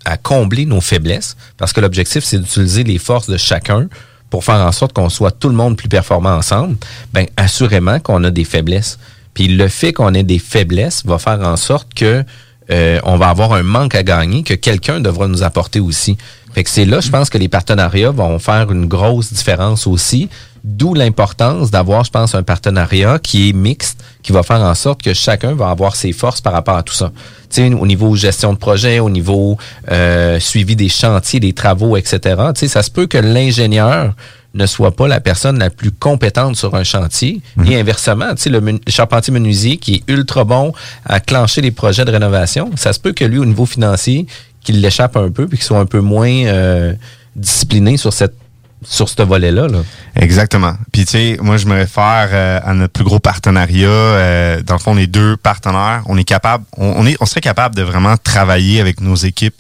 [0.05, 3.89] à combler nos faiblesses, parce que l'objectif, c'est d'utiliser les forces de chacun
[4.31, 6.77] pour faire en sorte qu'on soit tout le monde plus performant ensemble,
[7.13, 8.99] ben assurément qu'on a des faiblesses.
[9.33, 12.25] Puis le fait qu'on ait des faiblesses va faire en sorte que
[12.71, 16.17] euh, on va avoir un manque à gagner que quelqu'un devra nous apporter aussi.
[16.55, 20.29] Fait que c'est là, je pense que les partenariats vont faire une grosse différence aussi.
[20.63, 25.03] D'où l'importance d'avoir, je pense, un partenariat qui est mixte, qui va faire en sorte
[25.03, 27.13] que chacun va avoir ses forces par rapport à tout ça.
[27.51, 29.59] Tu sais, au niveau gestion de projet, au niveau
[29.93, 32.19] euh, suivi des chantiers, des travaux, etc.
[32.55, 34.15] Tu sais, ça se peut que l'ingénieur
[34.55, 37.43] ne soit pas la personne la plus compétente sur un chantier.
[37.67, 40.73] Et inversement, tu sais, le charpentier menuisier qui est ultra bon
[41.05, 44.27] à clencher les projets de rénovation, ça se peut que lui, au niveau financier,
[44.63, 46.95] qu'il l'échappe un peu puis qu'il soit un peu moins euh,
[47.37, 48.37] discipliné sur cette
[48.85, 49.69] sur ce volet-là.
[49.69, 49.79] Là.
[50.17, 50.75] Exactement.
[50.93, 53.89] Puis tu sais, moi je me réfère euh, à notre plus gros partenariat.
[53.89, 57.41] euh, dans le fond, les deux partenaires, on est capable, on, on est, on serait
[57.41, 59.57] capable de vraiment travailler avec nos équipes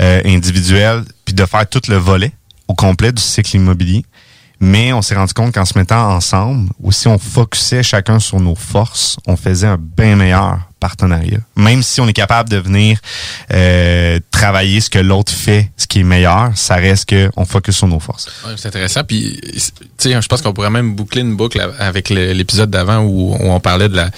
[0.00, 2.32] euh, individuelles, puis de faire tout le volet
[2.68, 4.04] au complet du cycle immobilier.
[4.58, 8.54] Mais on s'est rendu compte qu'en se mettant ensemble, aussi on focusait chacun sur nos
[8.54, 11.40] forces, on faisait un bien meilleur partenariat.
[11.56, 12.98] Même si on est capable de venir
[13.52, 17.88] euh, travailler ce que l'autre fait, ce qui est meilleur, ça reste qu'on focus sur
[17.88, 18.28] nos forces.
[18.46, 19.04] Ouais, c'est intéressant.
[19.04, 19.40] Puis,
[20.02, 23.88] je pense qu'on pourrait même boucler une boucle avec l'épisode d'avant où, où on parlait
[23.88, 24.10] de la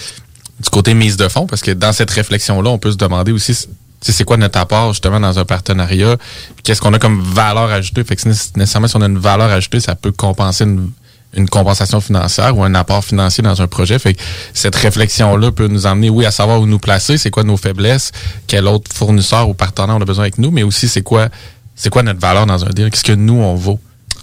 [0.61, 3.57] du côté mise de fond, parce que dans cette réflexion-là, on peut se demander aussi,
[4.01, 6.17] c'est quoi notre apport justement dans un partenariat,
[6.63, 8.05] qu'est-ce qu'on a comme valeur ajoutée?
[8.05, 10.91] Fait que nécessairement, si on a une valeur ajoutée, ça peut compenser une,
[11.35, 13.99] une compensation financière ou un apport financier dans un projet.
[13.99, 14.21] Fait que
[14.55, 18.13] cette réflexion-là peut nous emmener, oui, à savoir où nous placer, c'est quoi nos faiblesses,
[18.47, 21.29] quel autre fournisseur ou partenaire on a besoin avec nous, mais aussi c'est quoi
[21.75, 23.79] c'est quoi notre valeur dans un deal, qu'est-ce que nous on vaut?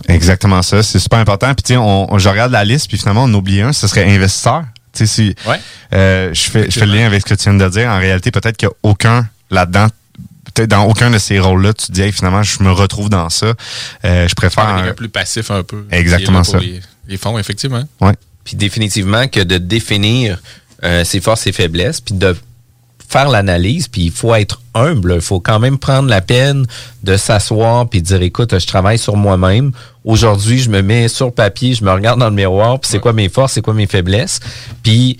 [0.09, 1.47] Exactement ça, c'est super important.
[1.53, 3.87] Puis tu sais, on, on- je regarde la liste, puis finalement on oublie un, ce
[3.87, 4.63] serait investisseur.
[4.93, 5.35] Tu sais, si
[5.93, 7.89] euh, je fais je fais le lien avec ce que tu viens de dire.
[7.89, 9.87] En réalité, peut-être qu'il n'y a aucun là-dedans.
[10.53, 13.29] Peut-être dans aucun de ces rôles-là, tu te dis hey, finalement je me retrouve dans
[13.29, 13.53] ça.
[14.05, 14.67] Euh, je préfère.
[14.67, 15.85] Un- un plus passif un peu.
[15.91, 16.59] Exactement ça.
[16.59, 17.83] Les, les fonds, effectivement.
[17.99, 18.13] Ouais.
[18.45, 20.39] Puis définitivement que de définir
[20.83, 22.37] euh, ses forces et faiblesses, puis de
[23.07, 25.13] faire l'analyse, puis il faut être humble.
[25.15, 26.65] Il faut quand même prendre la peine
[27.03, 29.71] de s'asseoir puis dire, écoute, je travaille sur moi-même.
[30.03, 33.13] Aujourd'hui, je me mets sur papier, je me regarde dans le miroir, puis c'est quoi
[33.13, 34.39] mes forces, c'est quoi mes faiblesses.
[34.83, 35.17] Puis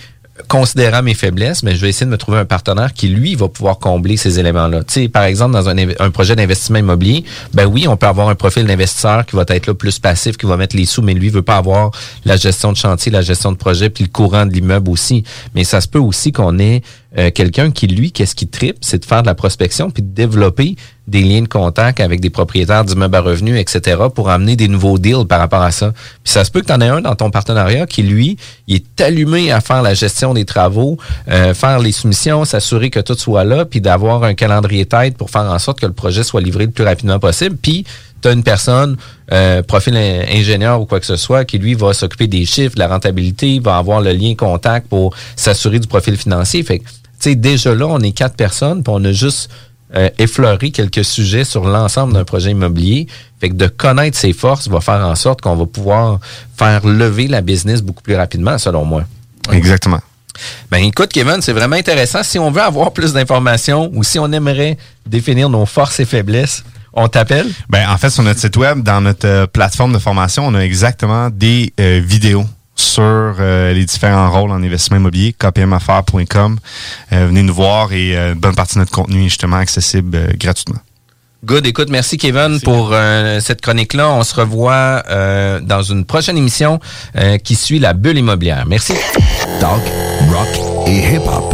[0.50, 3.48] considérant mes faiblesses, mais je vais essayer de me trouver un partenaire qui, lui, va
[3.48, 4.84] pouvoir combler ces éléments-là.
[4.84, 7.24] Tu sais, par exemple, dans un, projet d'investissement immobilier,
[7.54, 10.46] ben oui, on peut avoir un profil d'investisseur qui va être là plus passif, qui
[10.46, 11.92] va mettre les sous, mais lui veut pas avoir
[12.26, 15.24] la gestion de chantier, la gestion de projet, puis le courant de l'immeuble aussi.
[15.54, 16.82] Mais ça se peut aussi qu'on ait
[17.18, 20.14] euh, quelqu'un qui, lui, qu'est-ce qui tripe, c'est de faire de la prospection, puis de
[20.14, 20.76] développer
[21.08, 24.98] des liens de contact avec des propriétaires d'immeubles à revenus, etc., pour amener des nouveaux
[24.98, 25.92] deals par rapport à ça.
[26.24, 28.38] Puis ça se peut que tu en aies un dans ton partenariat qui, lui,
[28.68, 30.98] il est allumé à faire la gestion des travaux,
[31.30, 35.30] euh, faire les soumissions, s'assurer que tout soit là, puis d'avoir un calendrier tête pour
[35.30, 37.56] faire en sorte que le projet soit livré le plus rapidement possible.
[37.62, 37.86] Puis
[38.22, 38.98] tu as une personne,
[39.32, 42.80] euh, profil ingénieur ou quoi que ce soit, qui lui va s'occuper des chiffres, de
[42.80, 46.64] la rentabilité, va avoir le lien contact pour s'assurer du profil financier.
[46.64, 46.86] Fait que,
[47.30, 49.50] sais, déjà là, on est quatre personnes, puis on a juste
[49.96, 53.08] euh, effleurer quelques sujets sur l'ensemble d'un projet immobilier.
[53.40, 56.20] Fait que de connaître ses forces va faire en sorte qu'on va pouvoir
[56.58, 59.04] faire lever la business beaucoup plus rapidement, selon moi.
[59.52, 60.00] Exactement.
[60.72, 62.24] Ben écoute, Kevin, c'est vraiment intéressant.
[62.24, 66.64] Si on veut avoir plus d'informations ou si on aimerait définir nos forces et faiblesses,
[66.92, 67.48] on t'appelle?
[67.70, 70.62] Ben, en fait, sur notre site web, dans notre euh, plateforme de formation, on a
[70.62, 72.46] exactement des euh, vidéos
[72.86, 76.58] sur euh, les différents rôles en investissement immobilier, kpmaffaires.com.
[77.14, 80.16] Euh, venez nous voir et euh, une bonne partie de notre contenu est justement accessible
[80.16, 80.80] euh, gratuitement.
[81.44, 81.68] Good.
[81.68, 84.10] Écoute, merci Kevin pour euh, cette chronique-là.
[84.10, 86.80] On se revoit euh, dans une prochaine émission
[87.18, 88.66] euh, qui suit la bulle immobilière.
[88.66, 88.94] Merci.
[89.60, 89.82] Talk,
[90.32, 91.54] rock et hip-hop.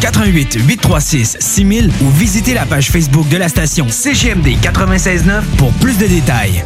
[0.01, 5.97] 88 836 6000 ou visitez la page Facebook de la station CGMD 969 pour plus
[5.97, 6.65] de détails.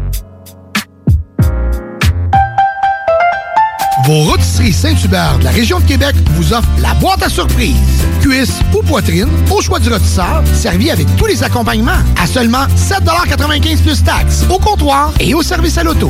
[4.05, 7.75] Vos rôtisseries Saint-Hubert de la région de Québec vous offrent la boîte à surprise.
[8.21, 13.83] Cuisse ou poitrine, au choix du rôtisseur, servi avec tous les accompagnements à seulement 7,95
[13.83, 16.09] plus taxes, au comptoir et au service à l'auto.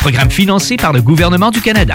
[0.00, 1.94] Programme financé par le gouvernement du Canada.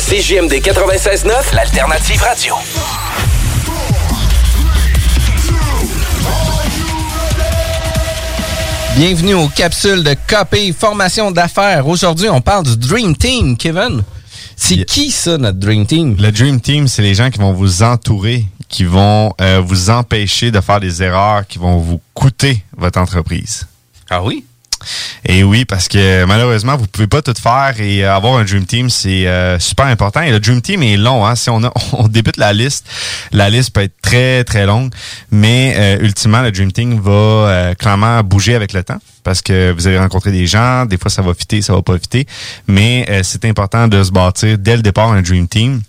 [0.01, 2.55] à CGMD 96.9, l'alternative radio.
[8.95, 11.87] Bienvenue aux capsules de KP Formation d'affaires.
[11.87, 14.03] Aujourd'hui, on parle du Dream Team, Kevin.
[14.55, 16.15] C'est qui ça, notre Dream Team?
[16.19, 20.51] Le Dream Team, c'est les gens qui vont vous entourer, qui vont euh, vous empêcher
[20.51, 23.67] de faire des erreurs qui vont vous coûter votre entreprise.
[24.09, 24.45] Ah oui?
[25.25, 28.65] Et oui, parce que malheureusement, vous pouvez pas tout faire et euh, avoir un Dream
[28.65, 30.21] Team, c'est euh, super important.
[30.21, 31.25] Et le Dream Team est long.
[31.25, 31.35] Hein?
[31.35, 31.61] Si on,
[32.09, 32.85] débute la liste,
[33.31, 34.91] la liste peut être très, très longue.
[35.31, 39.87] Mais euh, ultimement, le Dream Team va clairement bouger avec le temps parce que vous
[39.87, 40.85] allez rencontrer des gens.
[40.85, 42.25] Des fois, ça va fitter, ça va pas fitter.
[42.67, 45.81] Mais c'est important de se bâtir dès le départ un Dream Team.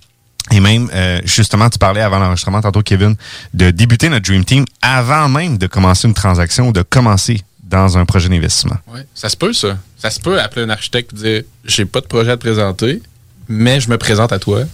[0.50, 0.90] Et même,
[1.24, 3.14] justement, tu parlais avant l'enregistrement, tantôt, Kevin,
[3.54, 7.40] de débuter notre Dream Team avant même de commencer une transaction ou de commencer
[7.76, 8.76] dans un projet d'investissement.
[8.92, 9.78] Oui, ça se peut, ça.
[9.98, 13.02] Ça se peut appeler un architecte et dire j'ai pas de projet à te présenter,
[13.48, 14.64] mais je me présente à toi.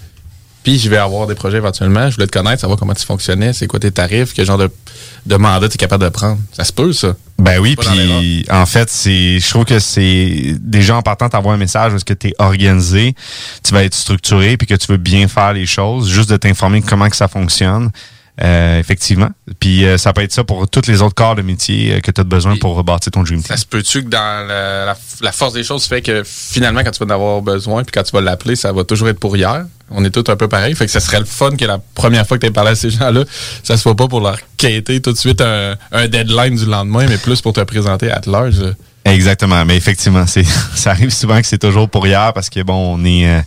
[0.65, 2.11] Puis je vais avoir des projets éventuellement.
[2.11, 4.71] Je voulais te connaître, savoir comment tu fonctionnais, c'est quoi tes tarifs, quel genre de,
[5.25, 6.39] de mandat tu es capable de prendre.
[6.53, 7.15] Ça se peut, ça.
[7.39, 11.59] Ben oui, puis en fait, c'est je trouve que c'est déjà en partant t'envoies un
[11.59, 13.15] message parce que tu es organisé,
[13.63, 16.83] tu vas être structuré puis que tu veux bien faire les choses, juste de t'informer
[16.83, 17.91] comment que ça fonctionne.
[18.41, 19.31] Euh, effectivement.
[19.59, 22.13] Puis euh, ça peut être ça pour tous les autres corps de métier euh, que
[22.13, 23.49] tu as besoin pour rebâtir ton dream team.
[23.49, 27.05] Ça se peut-tu que dans la, la, force des choses fait que finalement, quand tu
[27.05, 29.65] vas en avoir besoin, puis quand tu vas l'appeler, ça va toujours être pour hier?
[29.91, 30.77] On est tous un peu pareil.
[30.77, 32.91] Fait que ça serait le fun que la première fois que tu parlé à ces
[32.91, 33.25] gens-là,
[33.65, 37.19] ça soit pas pour leur quêter tout de suite un, un, deadline du lendemain, mais
[37.19, 38.63] plus pour te présenter à large.
[39.09, 40.45] Exactement, mais effectivement, c'est
[40.75, 43.41] ça arrive souvent que c'est toujours pour hier parce que bon, on est euh,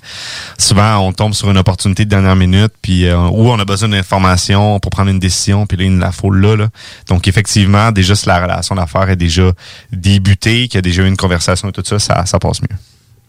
[0.58, 3.90] souvent on tombe sur une opportunité de dernière minute puis euh, où on a besoin
[3.90, 6.70] d'informations pour prendre une décision puis là il la faut là, là.
[7.08, 9.52] Donc effectivement, déjà si la relation d'affaires est déjà
[9.92, 12.78] débutée, qu'il y a déjà eu une conversation et tout ça, ça, ça passe mieux.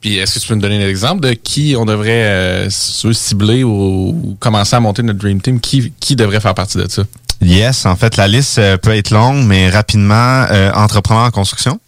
[0.01, 3.63] Puis est-ce que tu peux nous donner un exemple de qui on devrait euh, cibler
[3.63, 7.03] ou, commencer à monter notre dream team, qui qui devrait faire partie de ça?
[7.41, 11.81] Yes, en fait la liste peut être longue mais rapidement entrepreneur en construction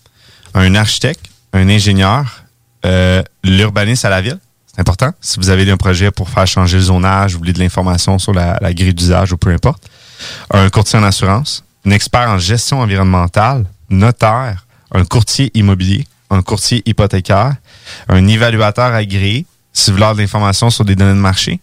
[0.54, 2.44] un architecte, un ingénieur,
[2.84, 4.38] euh, l'urbaniste à la ville.
[4.66, 5.12] C'est important.
[5.20, 8.32] Si vous avez un projet pour faire changer le zonage, vous voulez de l'information sur
[8.32, 9.88] la, grille d'usage ou peu importe.
[10.50, 16.82] Un courtier en assurance, un expert en gestion environnementale, notaire, un courtier immobilier, un courtier
[16.86, 17.54] hypothécaire,
[18.08, 21.60] un évaluateur agréé, si vous voulez de l'information sur des données de marché,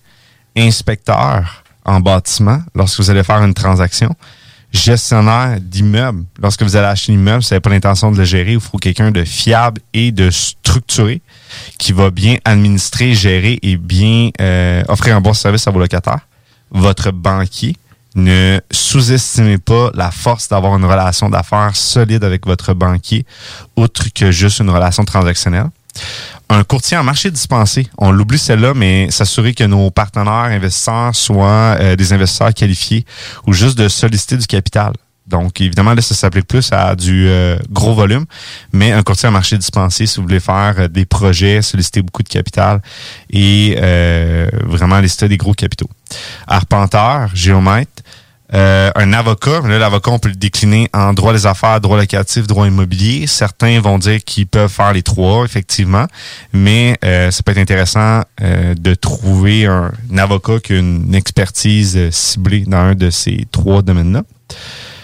[0.56, 4.16] inspecteur en bâtiment lorsque vous allez faire une transaction,
[4.72, 6.24] gestionnaire d'immeuble.
[6.42, 8.78] Lorsque vous allez acheter un immeuble, vous n'avez pas l'intention de le gérer, il faut
[8.78, 11.22] quelqu'un de fiable et de structuré
[11.78, 16.28] qui va bien administrer, gérer et bien euh, offrir un bon service à vos locataires.
[16.72, 17.76] Votre banquier,
[18.16, 23.26] ne sous-estimez pas la force d'avoir une relation d'affaires solide avec votre banquier,
[23.76, 25.70] outre que juste une relation transactionnelle
[26.50, 27.88] un courtier en marché dispensé.
[27.98, 33.06] On l'oublie celle-là, mais s'assurer que nos partenaires investisseurs soient euh, des investisseurs qualifiés
[33.48, 34.94] ou juste de solliciter du capital.
[35.28, 38.26] Donc, évidemment, là, ça s'applique plus à du euh, gros volume,
[38.74, 42.24] mais un courtier en marché dispensé, si vous voulez faire euh, des projets, solliciter beaucoup
[42.24, 42.82] de capital
[43.30, 43.76] et
[44.66, 45.90] vraiment lister des gros capitaux.
[46.48, 48.01] Arpenteur, géomètre,
[48.54, 52.68] euh, un avocat, l'avocat, on peut le décliner en droit des affaires, droit locatif, droit
[52.68, 53.26] immobilier.
[53.28, 56.06] Certains vont dire qu'ils peuvent faire les trois, effectivement,
[56.52, 62.10] mais euh, ça peut être intéressant euh, de trouver un, avocat qui a une expertise
[62.12, 64.24] ciblée dans un de ces trois domaines-là.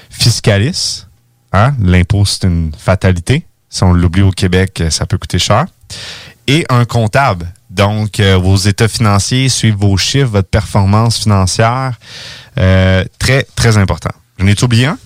[0.10, 1.08] Fiscaliste,
[1.54, 1.74] hein?
[1.82, 3.46] l'impôt, c'est une fatalité.
[3.70, 5.66] Si on l'oublie au Québec, ça peut coûter cher.
[6.48, 7.48] Et un comptable.
[7.78, 11.94] Donc, vos états financiers suivent vos chiffres, votre performance financière.
[12.58, 14.10] Euh, très, très important.
[14.40, 14.98] Je n'ai oublié un?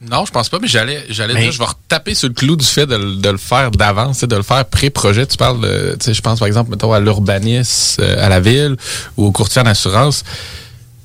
[0.00, 2.54] Non, je pense pas, mais j'allais, j'allais Mais- dire, je vais retaper sur le clou
[2.56, 5.26] du fait de, le- de le faire d'avance, de le faire pré-projet.
[5.26, 8.76] Tu parles, de, je pense par exemple, mettons, à l'urbanisme, euh, à la ville
[9.16, 10.22] ou au courtier en assurance.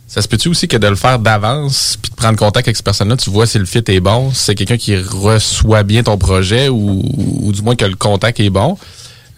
[0.08, 2.86] Ça se peut-tu aussi que de le faire d'avance, puis de prendre contact avec cette
[2.86, 6.20] personne-là, tu vois si le fit est bon, si c'est quelqu'un qui reçoit bien ton
[6.20, 7.02] projet ou,
[7.42, 8.78] ou du moins que le contact est bon,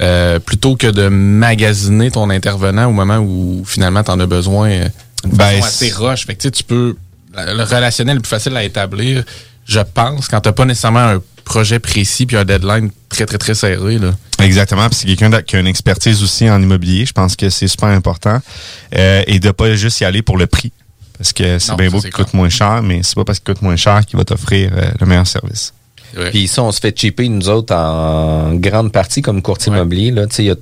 [0.02, 4.70] euh, plutôt que de magasiner ton intervenant au moment où finalement tu en as besoin
[4.70, 4.90] euh,
[5.24, 6.26] d'une Ben, façon assez roche.
[6.26, 6.96] Fait que tu sais, tu peux
[7.36, 9.24] le relationnel le plus facile à établir,
[9.66, 13.56] je pense, quand t'as pas nécessairement un projet précis puis un deadline très très très
[13.56, 14.12] serré là.
[14.40, 14.88] Exactement.
[14.90, 17.06] Puis c'est quelqu'un qui a une expertise aussi en immobilier.
[17.06, 18.42] Je pense que c'est super important.
[18.96, 20.72] Euh, et de pas juste y aller pour le prix.
[21.18, 23.62] Parce que c'est bien beau qu'il coûte moins cher, mais c'est pas parce qu'il coûte
[23.62, 25.74] moins cher qu'il va t'offrir euh, le meilleur service.
[26.32, 30.12] Puis ça, on se fait chipper, nous autres, en grande partie comme courtier immobilier.
[30.12, 30.28] là.
[30.28, 30.56] Tu sais, Il y a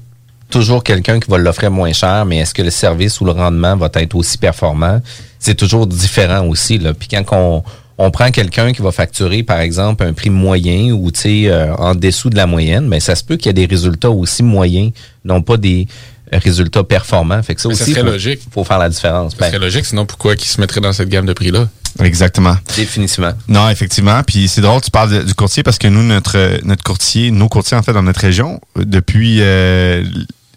[0.50, 3.76] toujours quelqu'un qui va l'offrir moins cher, mais est-ce que le service ou le rendement
[3.76, 5.02] va être aussi performant?
[5.40, 6.78] C'est toujours différent aussi.
[6.78, 6.94] Là.
[6.94, 7.64] Puis quand on,
[7.98, 11.76] on prend quelqu'un qui va facturer, par exemple, un prix moyen ou tu sais, euh,
[11.76, 14.44] en dessous de la moyenne, mais ça se peut qu'il y ait des résultats aussi
[14.44, 14.92] moyens,
[15.26, 15.88] non pas des
[16.38, 17.42] résultats performants.
[17.44, 18.40] Fait que ça Mais ça aussi, serait faut, logique.
[18.52, 19.32] faut faire la différence.
[19.34, 21.68] Ça Ben, serait logique, sinon pourquoi qu'ils se mettraient dans cette gamme de prix-là?
[22.00, 22.56] Exactement.
[22.76, 23.34] Définitivement.
[23.48, 24.22] Non, effectivement.
[24.24, 27.48] Puis c'est drôle, tu parles de- du courtier parce que nous, notre notre courtier, nos
[27.50, 30.04] courtiers en fait dans notre région, depuis euh,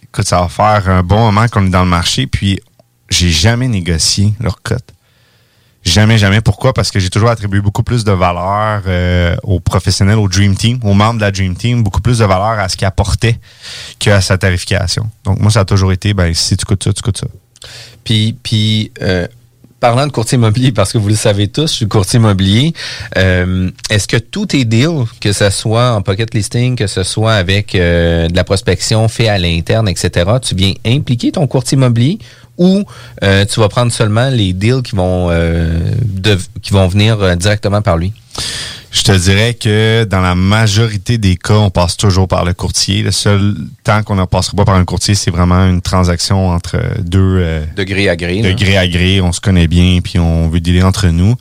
[0.02, 2.58] écoute, ça va faire un bon moment qu'on est dans le marché, puis
[3.10, 4.82] j'ai jamais négocié leur cote.
[5.86, 6.40] Jamais, jamais.
[6.40, 6.72] Pourquoi?
[6.74, 10.80] Parce que j'ai toujours attribué beaucoup plus de valeur euh, aux professionnels, au Dream Team,
[10.82, 13.38] aux membres de la Dream Team, beaucoup plus de valeur à ce qu'ils apportaient
[14.00, 15.08] qu'à sa tarification.
[15.24, 17.28] Donc moi, ça a toujours été, ben si tu coûtes ça, tu coûtes ça.
[18.02, 19.28] Puis, puis euh,
[19.78, 22.72] parlant de courtier immobilier, parce que vous le savez tous, je suis courtier immobilier,
[23.16, 27.34] euh, est-ce que tous tes deals, que ce soit en pocket listing, que ce soit
[27.34, 32.18] avec euh, de la prospection fait à l'interne, etc., tu viens impliquer ton courtier immobilier
[32.58, 32.84] ou
[33.22, 37.34] euh, tu vas prendre seulement les deals qui vont, euh, de- qui vont venir euh,
[37.36, 38.12] directement par lui?
[38.92, 43.02] Je te dirais que dans la majorité des cas, on passe toujours par le courtier.
[43.02, 43.54] Le seul
[43.84, 47.18] temps qu'on ne passera pas par un courtier, c'est vraiment une transaction entre deux...
[47.40, 48.40] euh, De gré à gré.
[48.40, 49.20] de gré à gré.
[49.20, 51.34] On se connaît bien, puis on veut dealer entre nous.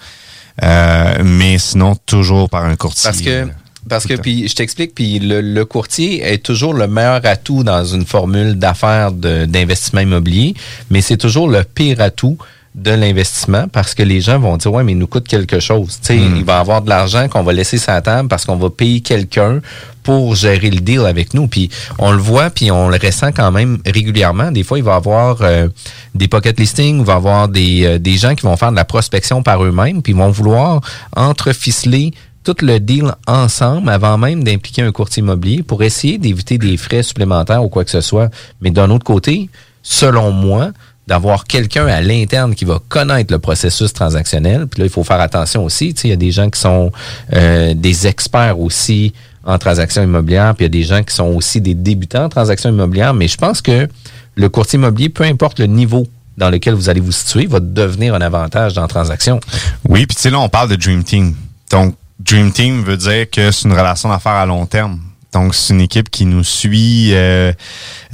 [0.64, 3.10] Euh, mais sinon, toujours par un courtier.
[3.10, 3.48] Parce que,
[3.88, 7.84] parce que puis je t'explique, puis le, le courtier est toujours le meilleur atout dans
[7.86, 10.54] une formule d'affaires d'investissement immobilier,
[10.90, 12.38] mais c'est toujours le pire atout
[12.76, 15.98] de l'investissement parce que les gens vont dire ouais mais il nous coûte quelque chose.
[16.02, 16.36] Tu sais Hmm.
[16.36, 19.00] il va avoir de l'argent qu'on va laisser sur la table parce qu'on va payer
[19.00, 19.62] quelqu'un
[20.04, 21.48] pour gérer le deal avec nous.
[21.48, 21.70] Puis
[22.00, 24.52] on le voit puis on le ressent quand même régulièrement.
[24.52, 25.70] Des fois il va avoir euh,
[26.14, 28.86] des pocket listings il va avoir des, euh, des gens qui vont faire de la
[28.86, 30.82] prospection par eux-mêmes puis ils vont vouloir
[31.16, 32.14] entreficeler
[32.46, 37.04] tout le deal ensemble avant même d'impliquer un courtier immobilier pour essayer d'éviter des frais
[37.04, 38.30] supplémentaires ou quoi que ce soit.
[38.62, 39.50] Mais d'un autre côté,
[39.82, 40.70] selon moi,
[41.08, 45.20] d'avoir quelqu'un à l'interne qui va connaître le processus transactionnel, puis là, il faut faire
[45.20, 46.92] attention aussi, il y a des gens qui sont
[47.34, 51.28] euh, des experts aussi en transactions immobilières, puis il y a des gens qui sont
[51.28, 53.88] aussi des débutants en transactions immobilières, mais je pense que
[54.36, 58.14] le courtier immobilier, peu importe le niveau dans lequel vous allez vous situer, va devenir
[58.14, 59.40] un avantage dans la transaction.
[59.88, 61.36] Oui, puis tu sais, là, on parle de Dream Team.
[61.72, 65.00] Donc, Dream Team veut dire que c'est une relation d'affaires à long terme.
[65.34, 67.52] Donc, c'est une équipe qui nous suit euh,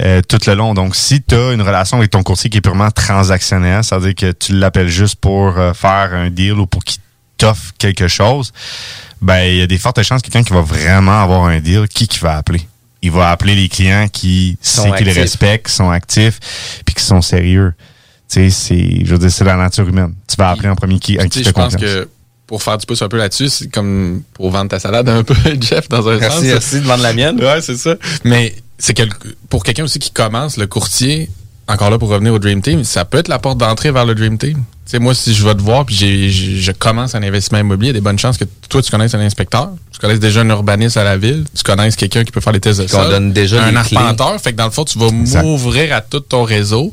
[0.00, 0.74] euh, tout le long.
[0.74, 4.32] Donc, si tu as une relation avec ton courtier qui est purement transactionnelle, c'est-à-dire que
[4.32, 7.00] tu l'appelles juste pour euh, faire un deal ou pour qu'il
[7.38, 8.52] t'offre quelque chose,
[9.20, 11.86] ben il y a des fortes chances que quelqu'un qui va vraiment avoir un deal,
[11.86, 12.66] qui qui va appeler?
[13.02, 16.40] Il va appeler les clients qui sait qu'ils les respectent, qui sont actifs,
[16.84, 17.72] puis qui sont sérieux.
[18.28, 20.14] Tu sais, c'est, je veux dire, c'est la nature humaine.
[20.26, 21.82] Tu vas appeler en premier qui, à qui je pense confiance.
[21.82, 22.08] que
[22.46, 25.34] pour faire du pouce un peu là-dessus, c'est comme pour vendre ta salade un peu,
[25.60, 26.44] Jeff, dans un Merci, sens.
[26.46, 27.42] merci de vendre la mienne.
[27.42, 27.94] Ouais, c'est ça.
[28.24, 29.12] Mais c'est quel-
[29.48, 31.30] pour quelqu'un aussi qui commence, le courtier,
[31.68, 34.14] encore là pour revenir au Dream Team, ça peut être la porte d'entrée vers le
[34.14, 34.54] Dream Team.
[34.84, 37.90] Tu sais, moi, si je vais te voir puis j'ai- je commence un investissement immobilier,
[37.90, 40.40] il y a des bonnes chances que toi, tu connaisses un inspecteur, tu connaisses déjà
[40.40, 43.08] un urbaniste à la ville, tu connaisses quelqu'un qui peut faire les tests de sol,
[43.08, 43.96] donne déjà un clés.
[43.96, 44.38] arpenteur.
[44.40, 45.10] Fait que dans le fond, tu vas
[45.42, 46.92] m'ouvrir à tout ton réseau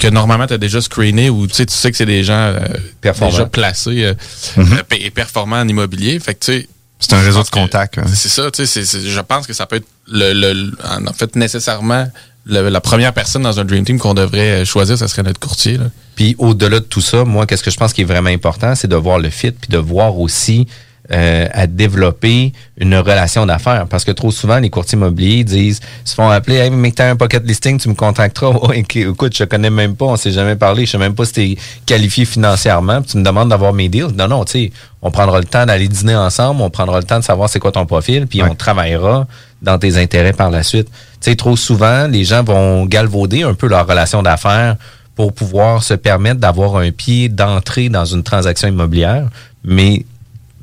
[0.00, 2.34] que normalement tu as déjà screené ou tu sais, tu sais que c'est des gens
[2.34, 2.58] euh,
[3.02, 4.14] déjà placés euh,
[4.56, 4.72] Mhm.
[4.72, 6.18] euh, et performants en immobilier.
[6.18, 7.98] Fait que tu sais, C'est un réseau de contacts.
[7.98, 8.04] hein.
[8.12, 10.72] c'est ça, tu sais, je pense que ça peut être le, le- le-
[11.08, 12.08] en fait nécessairement
[12.46, 15.38] le- la première personne dans un Dream Team qu'on devrait euh, choisir, ça serait notre
[15.40, 15.76] courtier.
[15.78, 15.84] Là.
[16.16, 18.88] Puis au-delà de tout ça, moi, qu'est-ce que je pense qui est vraiment important, c'est
[18.88, 20.66] de voir le fit, puis de voir aussi
[21.12, 23.86] euh, à développer une relation d'affaires.
[23.88, 27.16] Parce que trop souvent, les courtiers immobiliers disent, se font appeler, hey, mais t'as un
[27.16, 28.50] pocket listing, tu me contacteras.
[28.68, 31.24] Ouais, éc- écoute, je connais même pas, on s'est jamais parlé, je sais même pas
[31.24, 31.56] si t'es
[31.86, 34.14] qualifié financièrement, puis tu me demandes d'avoir mes deals.
[34.14, 37.18] Non, non, tu sais, on prendra le temps d'aller dîner ensemble, on prendra le temps
[37.18, 39.26] de savoir c'est quoi ton profil, puis on travaillera
[39.62, 40.88] dans tes intérêts par la suite.
[41.20, 44.76] Tu sais, trop souvent, les gens vont galvauder un peu leur relation d'affaires
[45.16, 49.28] pour pouvoir se permettre d'avoir un pied d'entrée dans une transaction immobilière,
[49.64, 50.04] mais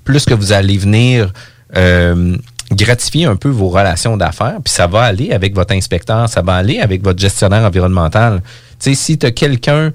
[0.08, 1.34] plus que vous allez venir
[1.76, 2.38] euh,
[2.72, 6.56] gratifier un peu vos relations d'affaires, puis ça va aller avec votre inspecteur, ça va
[6.56, 8.42] aller avec votre gestionnaire environnemental.
[8.80, 9.92] Tu sais, si tu as quelqu'un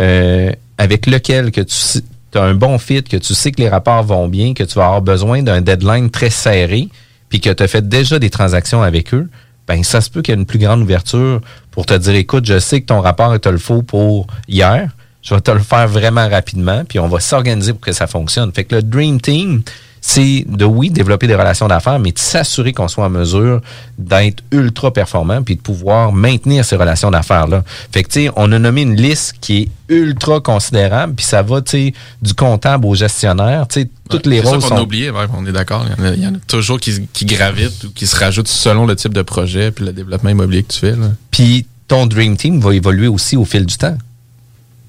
[0.00, 2.02] euh, avec lequel que tu
[2.34, 4.86] as un bon fit, que tu sais que les rapports vont bien, que tu vas
[4.86, 6.88] avoir besoin d'un deadline très serré,
[7.28, 9.30] puis que tu as fait déjà des transactions avec eux,
[9.68, 11.40] ben ça se peut qu'il y ait une plus grande ouverture
[11.70, 14.90] pour te dire, écoute, je sais que ton rapport est le faux pour hier,
[15.22, 18.52] je vais te le faire vraiment rapidement, puis on va s'organiser pour que ça fonctionne.
[18.52, 19.62] Fait que le Dream Team,
[20.04, 23.60] c'est de, oui, développer des relations d'affaires, mais de s'assurer qu'on soit en mesure
[23.98, 27.62] d'être ultra performant puis de pouvoir maintenir ces relations d'affaires-là.
[27.92, 31.42] Fait que, tu sais, on a nommé une liste qui est ultra considérable, puis ça
[31.42, 34.80] va, tu sais, du comptable au gestionnaire, tu sais, toutes les rôles ça qu'on sont...
[34.80, 35.86] a oublié, ouais, on est d'accord.
[35.86, 38.16] Il y en a- il y, en a toujours qui, qui gravitent ou qui se
[38.16, 40.96] rajoutent selon le type de projet puis le développement immobilier que tu fais.
[40.96, 41.12] là.
[41.30, 43.96] Puis ton Dream Team va évoluer aussi au fil du temps.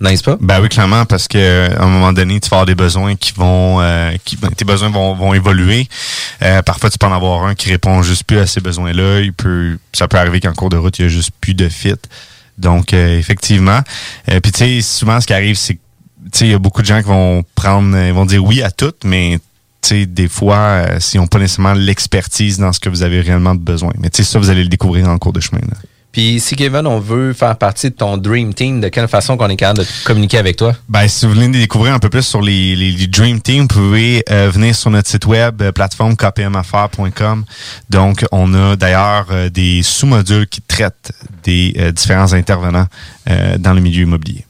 [0.02, 0.38] N'est-ce pas?
[0.42, 3.32] Ben oui, clairement, parce que à un moment donné, tu vas avoir des besoins qui
[3.34, 5.88] vont, euh, ben, tes besoins vont, évoluer.
[6.42, 9.22] Euh, parfois, tu peux en avoir un qui répond juste plus à ces besoins-là.
[9.22, 11.70] Il peut, ça peut arriver qu'en cours de route, il y a juste plus de
[11.70, 11.96] fit.
[12.58, 13.80] Donc, euh, effectivement.
[14.26, 15.80] Puis, tu sais, souvent, ce qui arrive, c'est que,
[16.26, 18.62] tu sais, il y a beaucoup de gens qui vont prendre, ils vont dire oui
[18.62, 19.40] à tout, mais
[19.84, 23.20] tu sais, des fois, euh, s'ils n'ont pas nécessairement l'expertise dans ce que vous avez
[23.20, 23.92] réellement besoin.
[24.00, 25.62] Mais ça, vous allez le découvrir en cours de chemin.
[26.14, 29.50] Puis si Kevin, on veut faire partie de ton Dream Team, de quelle façon qu'on
[29.50, 30.74] est capable de communiquer avec toi?
[30.88, 33.68] Ben, si vous voulez découvrir un peu plus sur les, les, les Dream Team, vous
[33.68, 37.46] pouvez euh, venir sur notre site web, euh, plateforme kpmaffaires.com.
[37.90, 41.12] Donc, on a d'ailleurs euh, des sous-modules qui traitent
[41.44, 42.86] des euh, différents intervenants
[43.30, 44.46] euh, dans le milieu immobilier.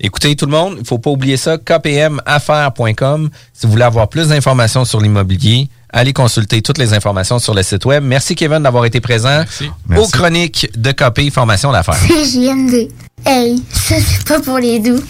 [0.00, 3.30] Écoutez tout le monde, il faut pas oublier ça, kpmaffaires.com.
[3.52, 7.62] Si vous voulez avoir plus d'informations sur l'immobilier, allez consulter toutes les informations sur le
[7.64, 8.04] site web.
[8.04, 9.42] Merci Kevin d'avoir été présent
[9.96, 11.94] aux chroniques de KP Formation d'affaires.
[12.06, 12.88] C'est JMD.
[13.26, 15.02] Hey, ça c'est pas pour les doux.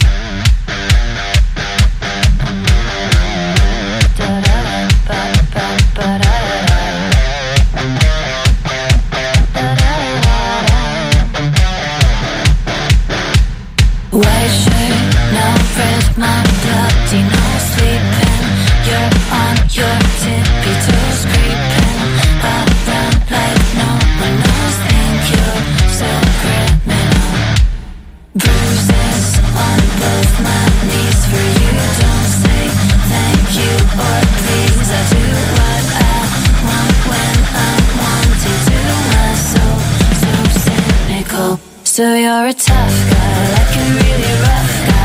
[41.98, 44.97] So you're a tough guy, like a really rough guy.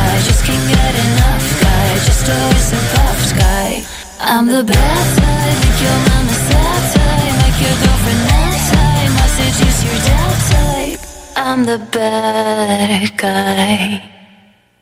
[4.36, 9.14] I'm the bad type, make your mama sad type, make your girlfriend mad type.
[9.22, 11.02] I seduce your dad type.
[11.36, 14.10] I'm the bad guy.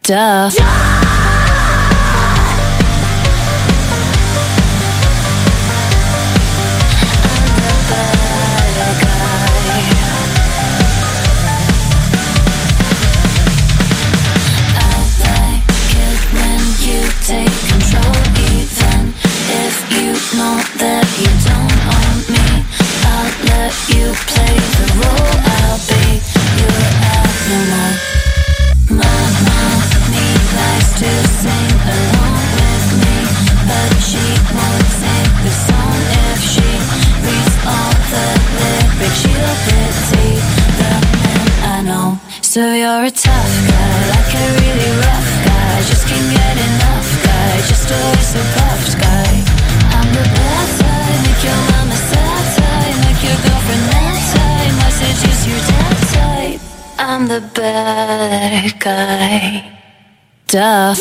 [0.03, 0.49] Duh.
[0.51, 1.10] when
[58.81, 59.63] 界
[60.51, 60.95] だ。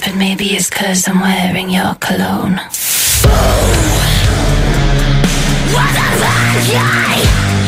[0.00, 2.58] But maybe it's cause I'm wearing your cologne.
[5.72, 7.67] What a bad guy!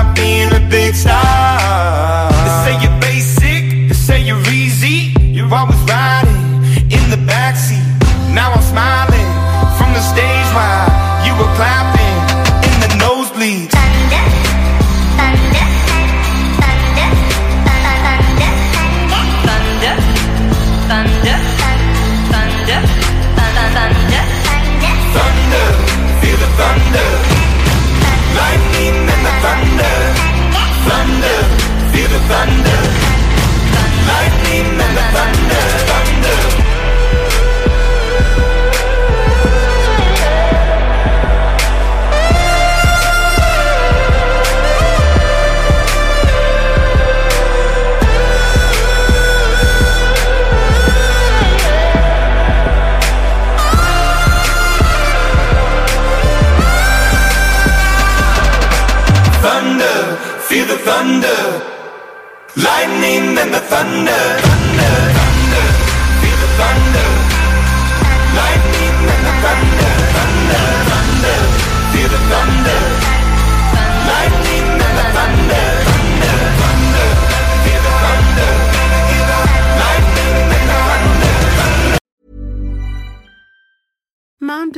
[0.00, 1.79] about being a big star
[63.00, 64.69] lightning and the thunder.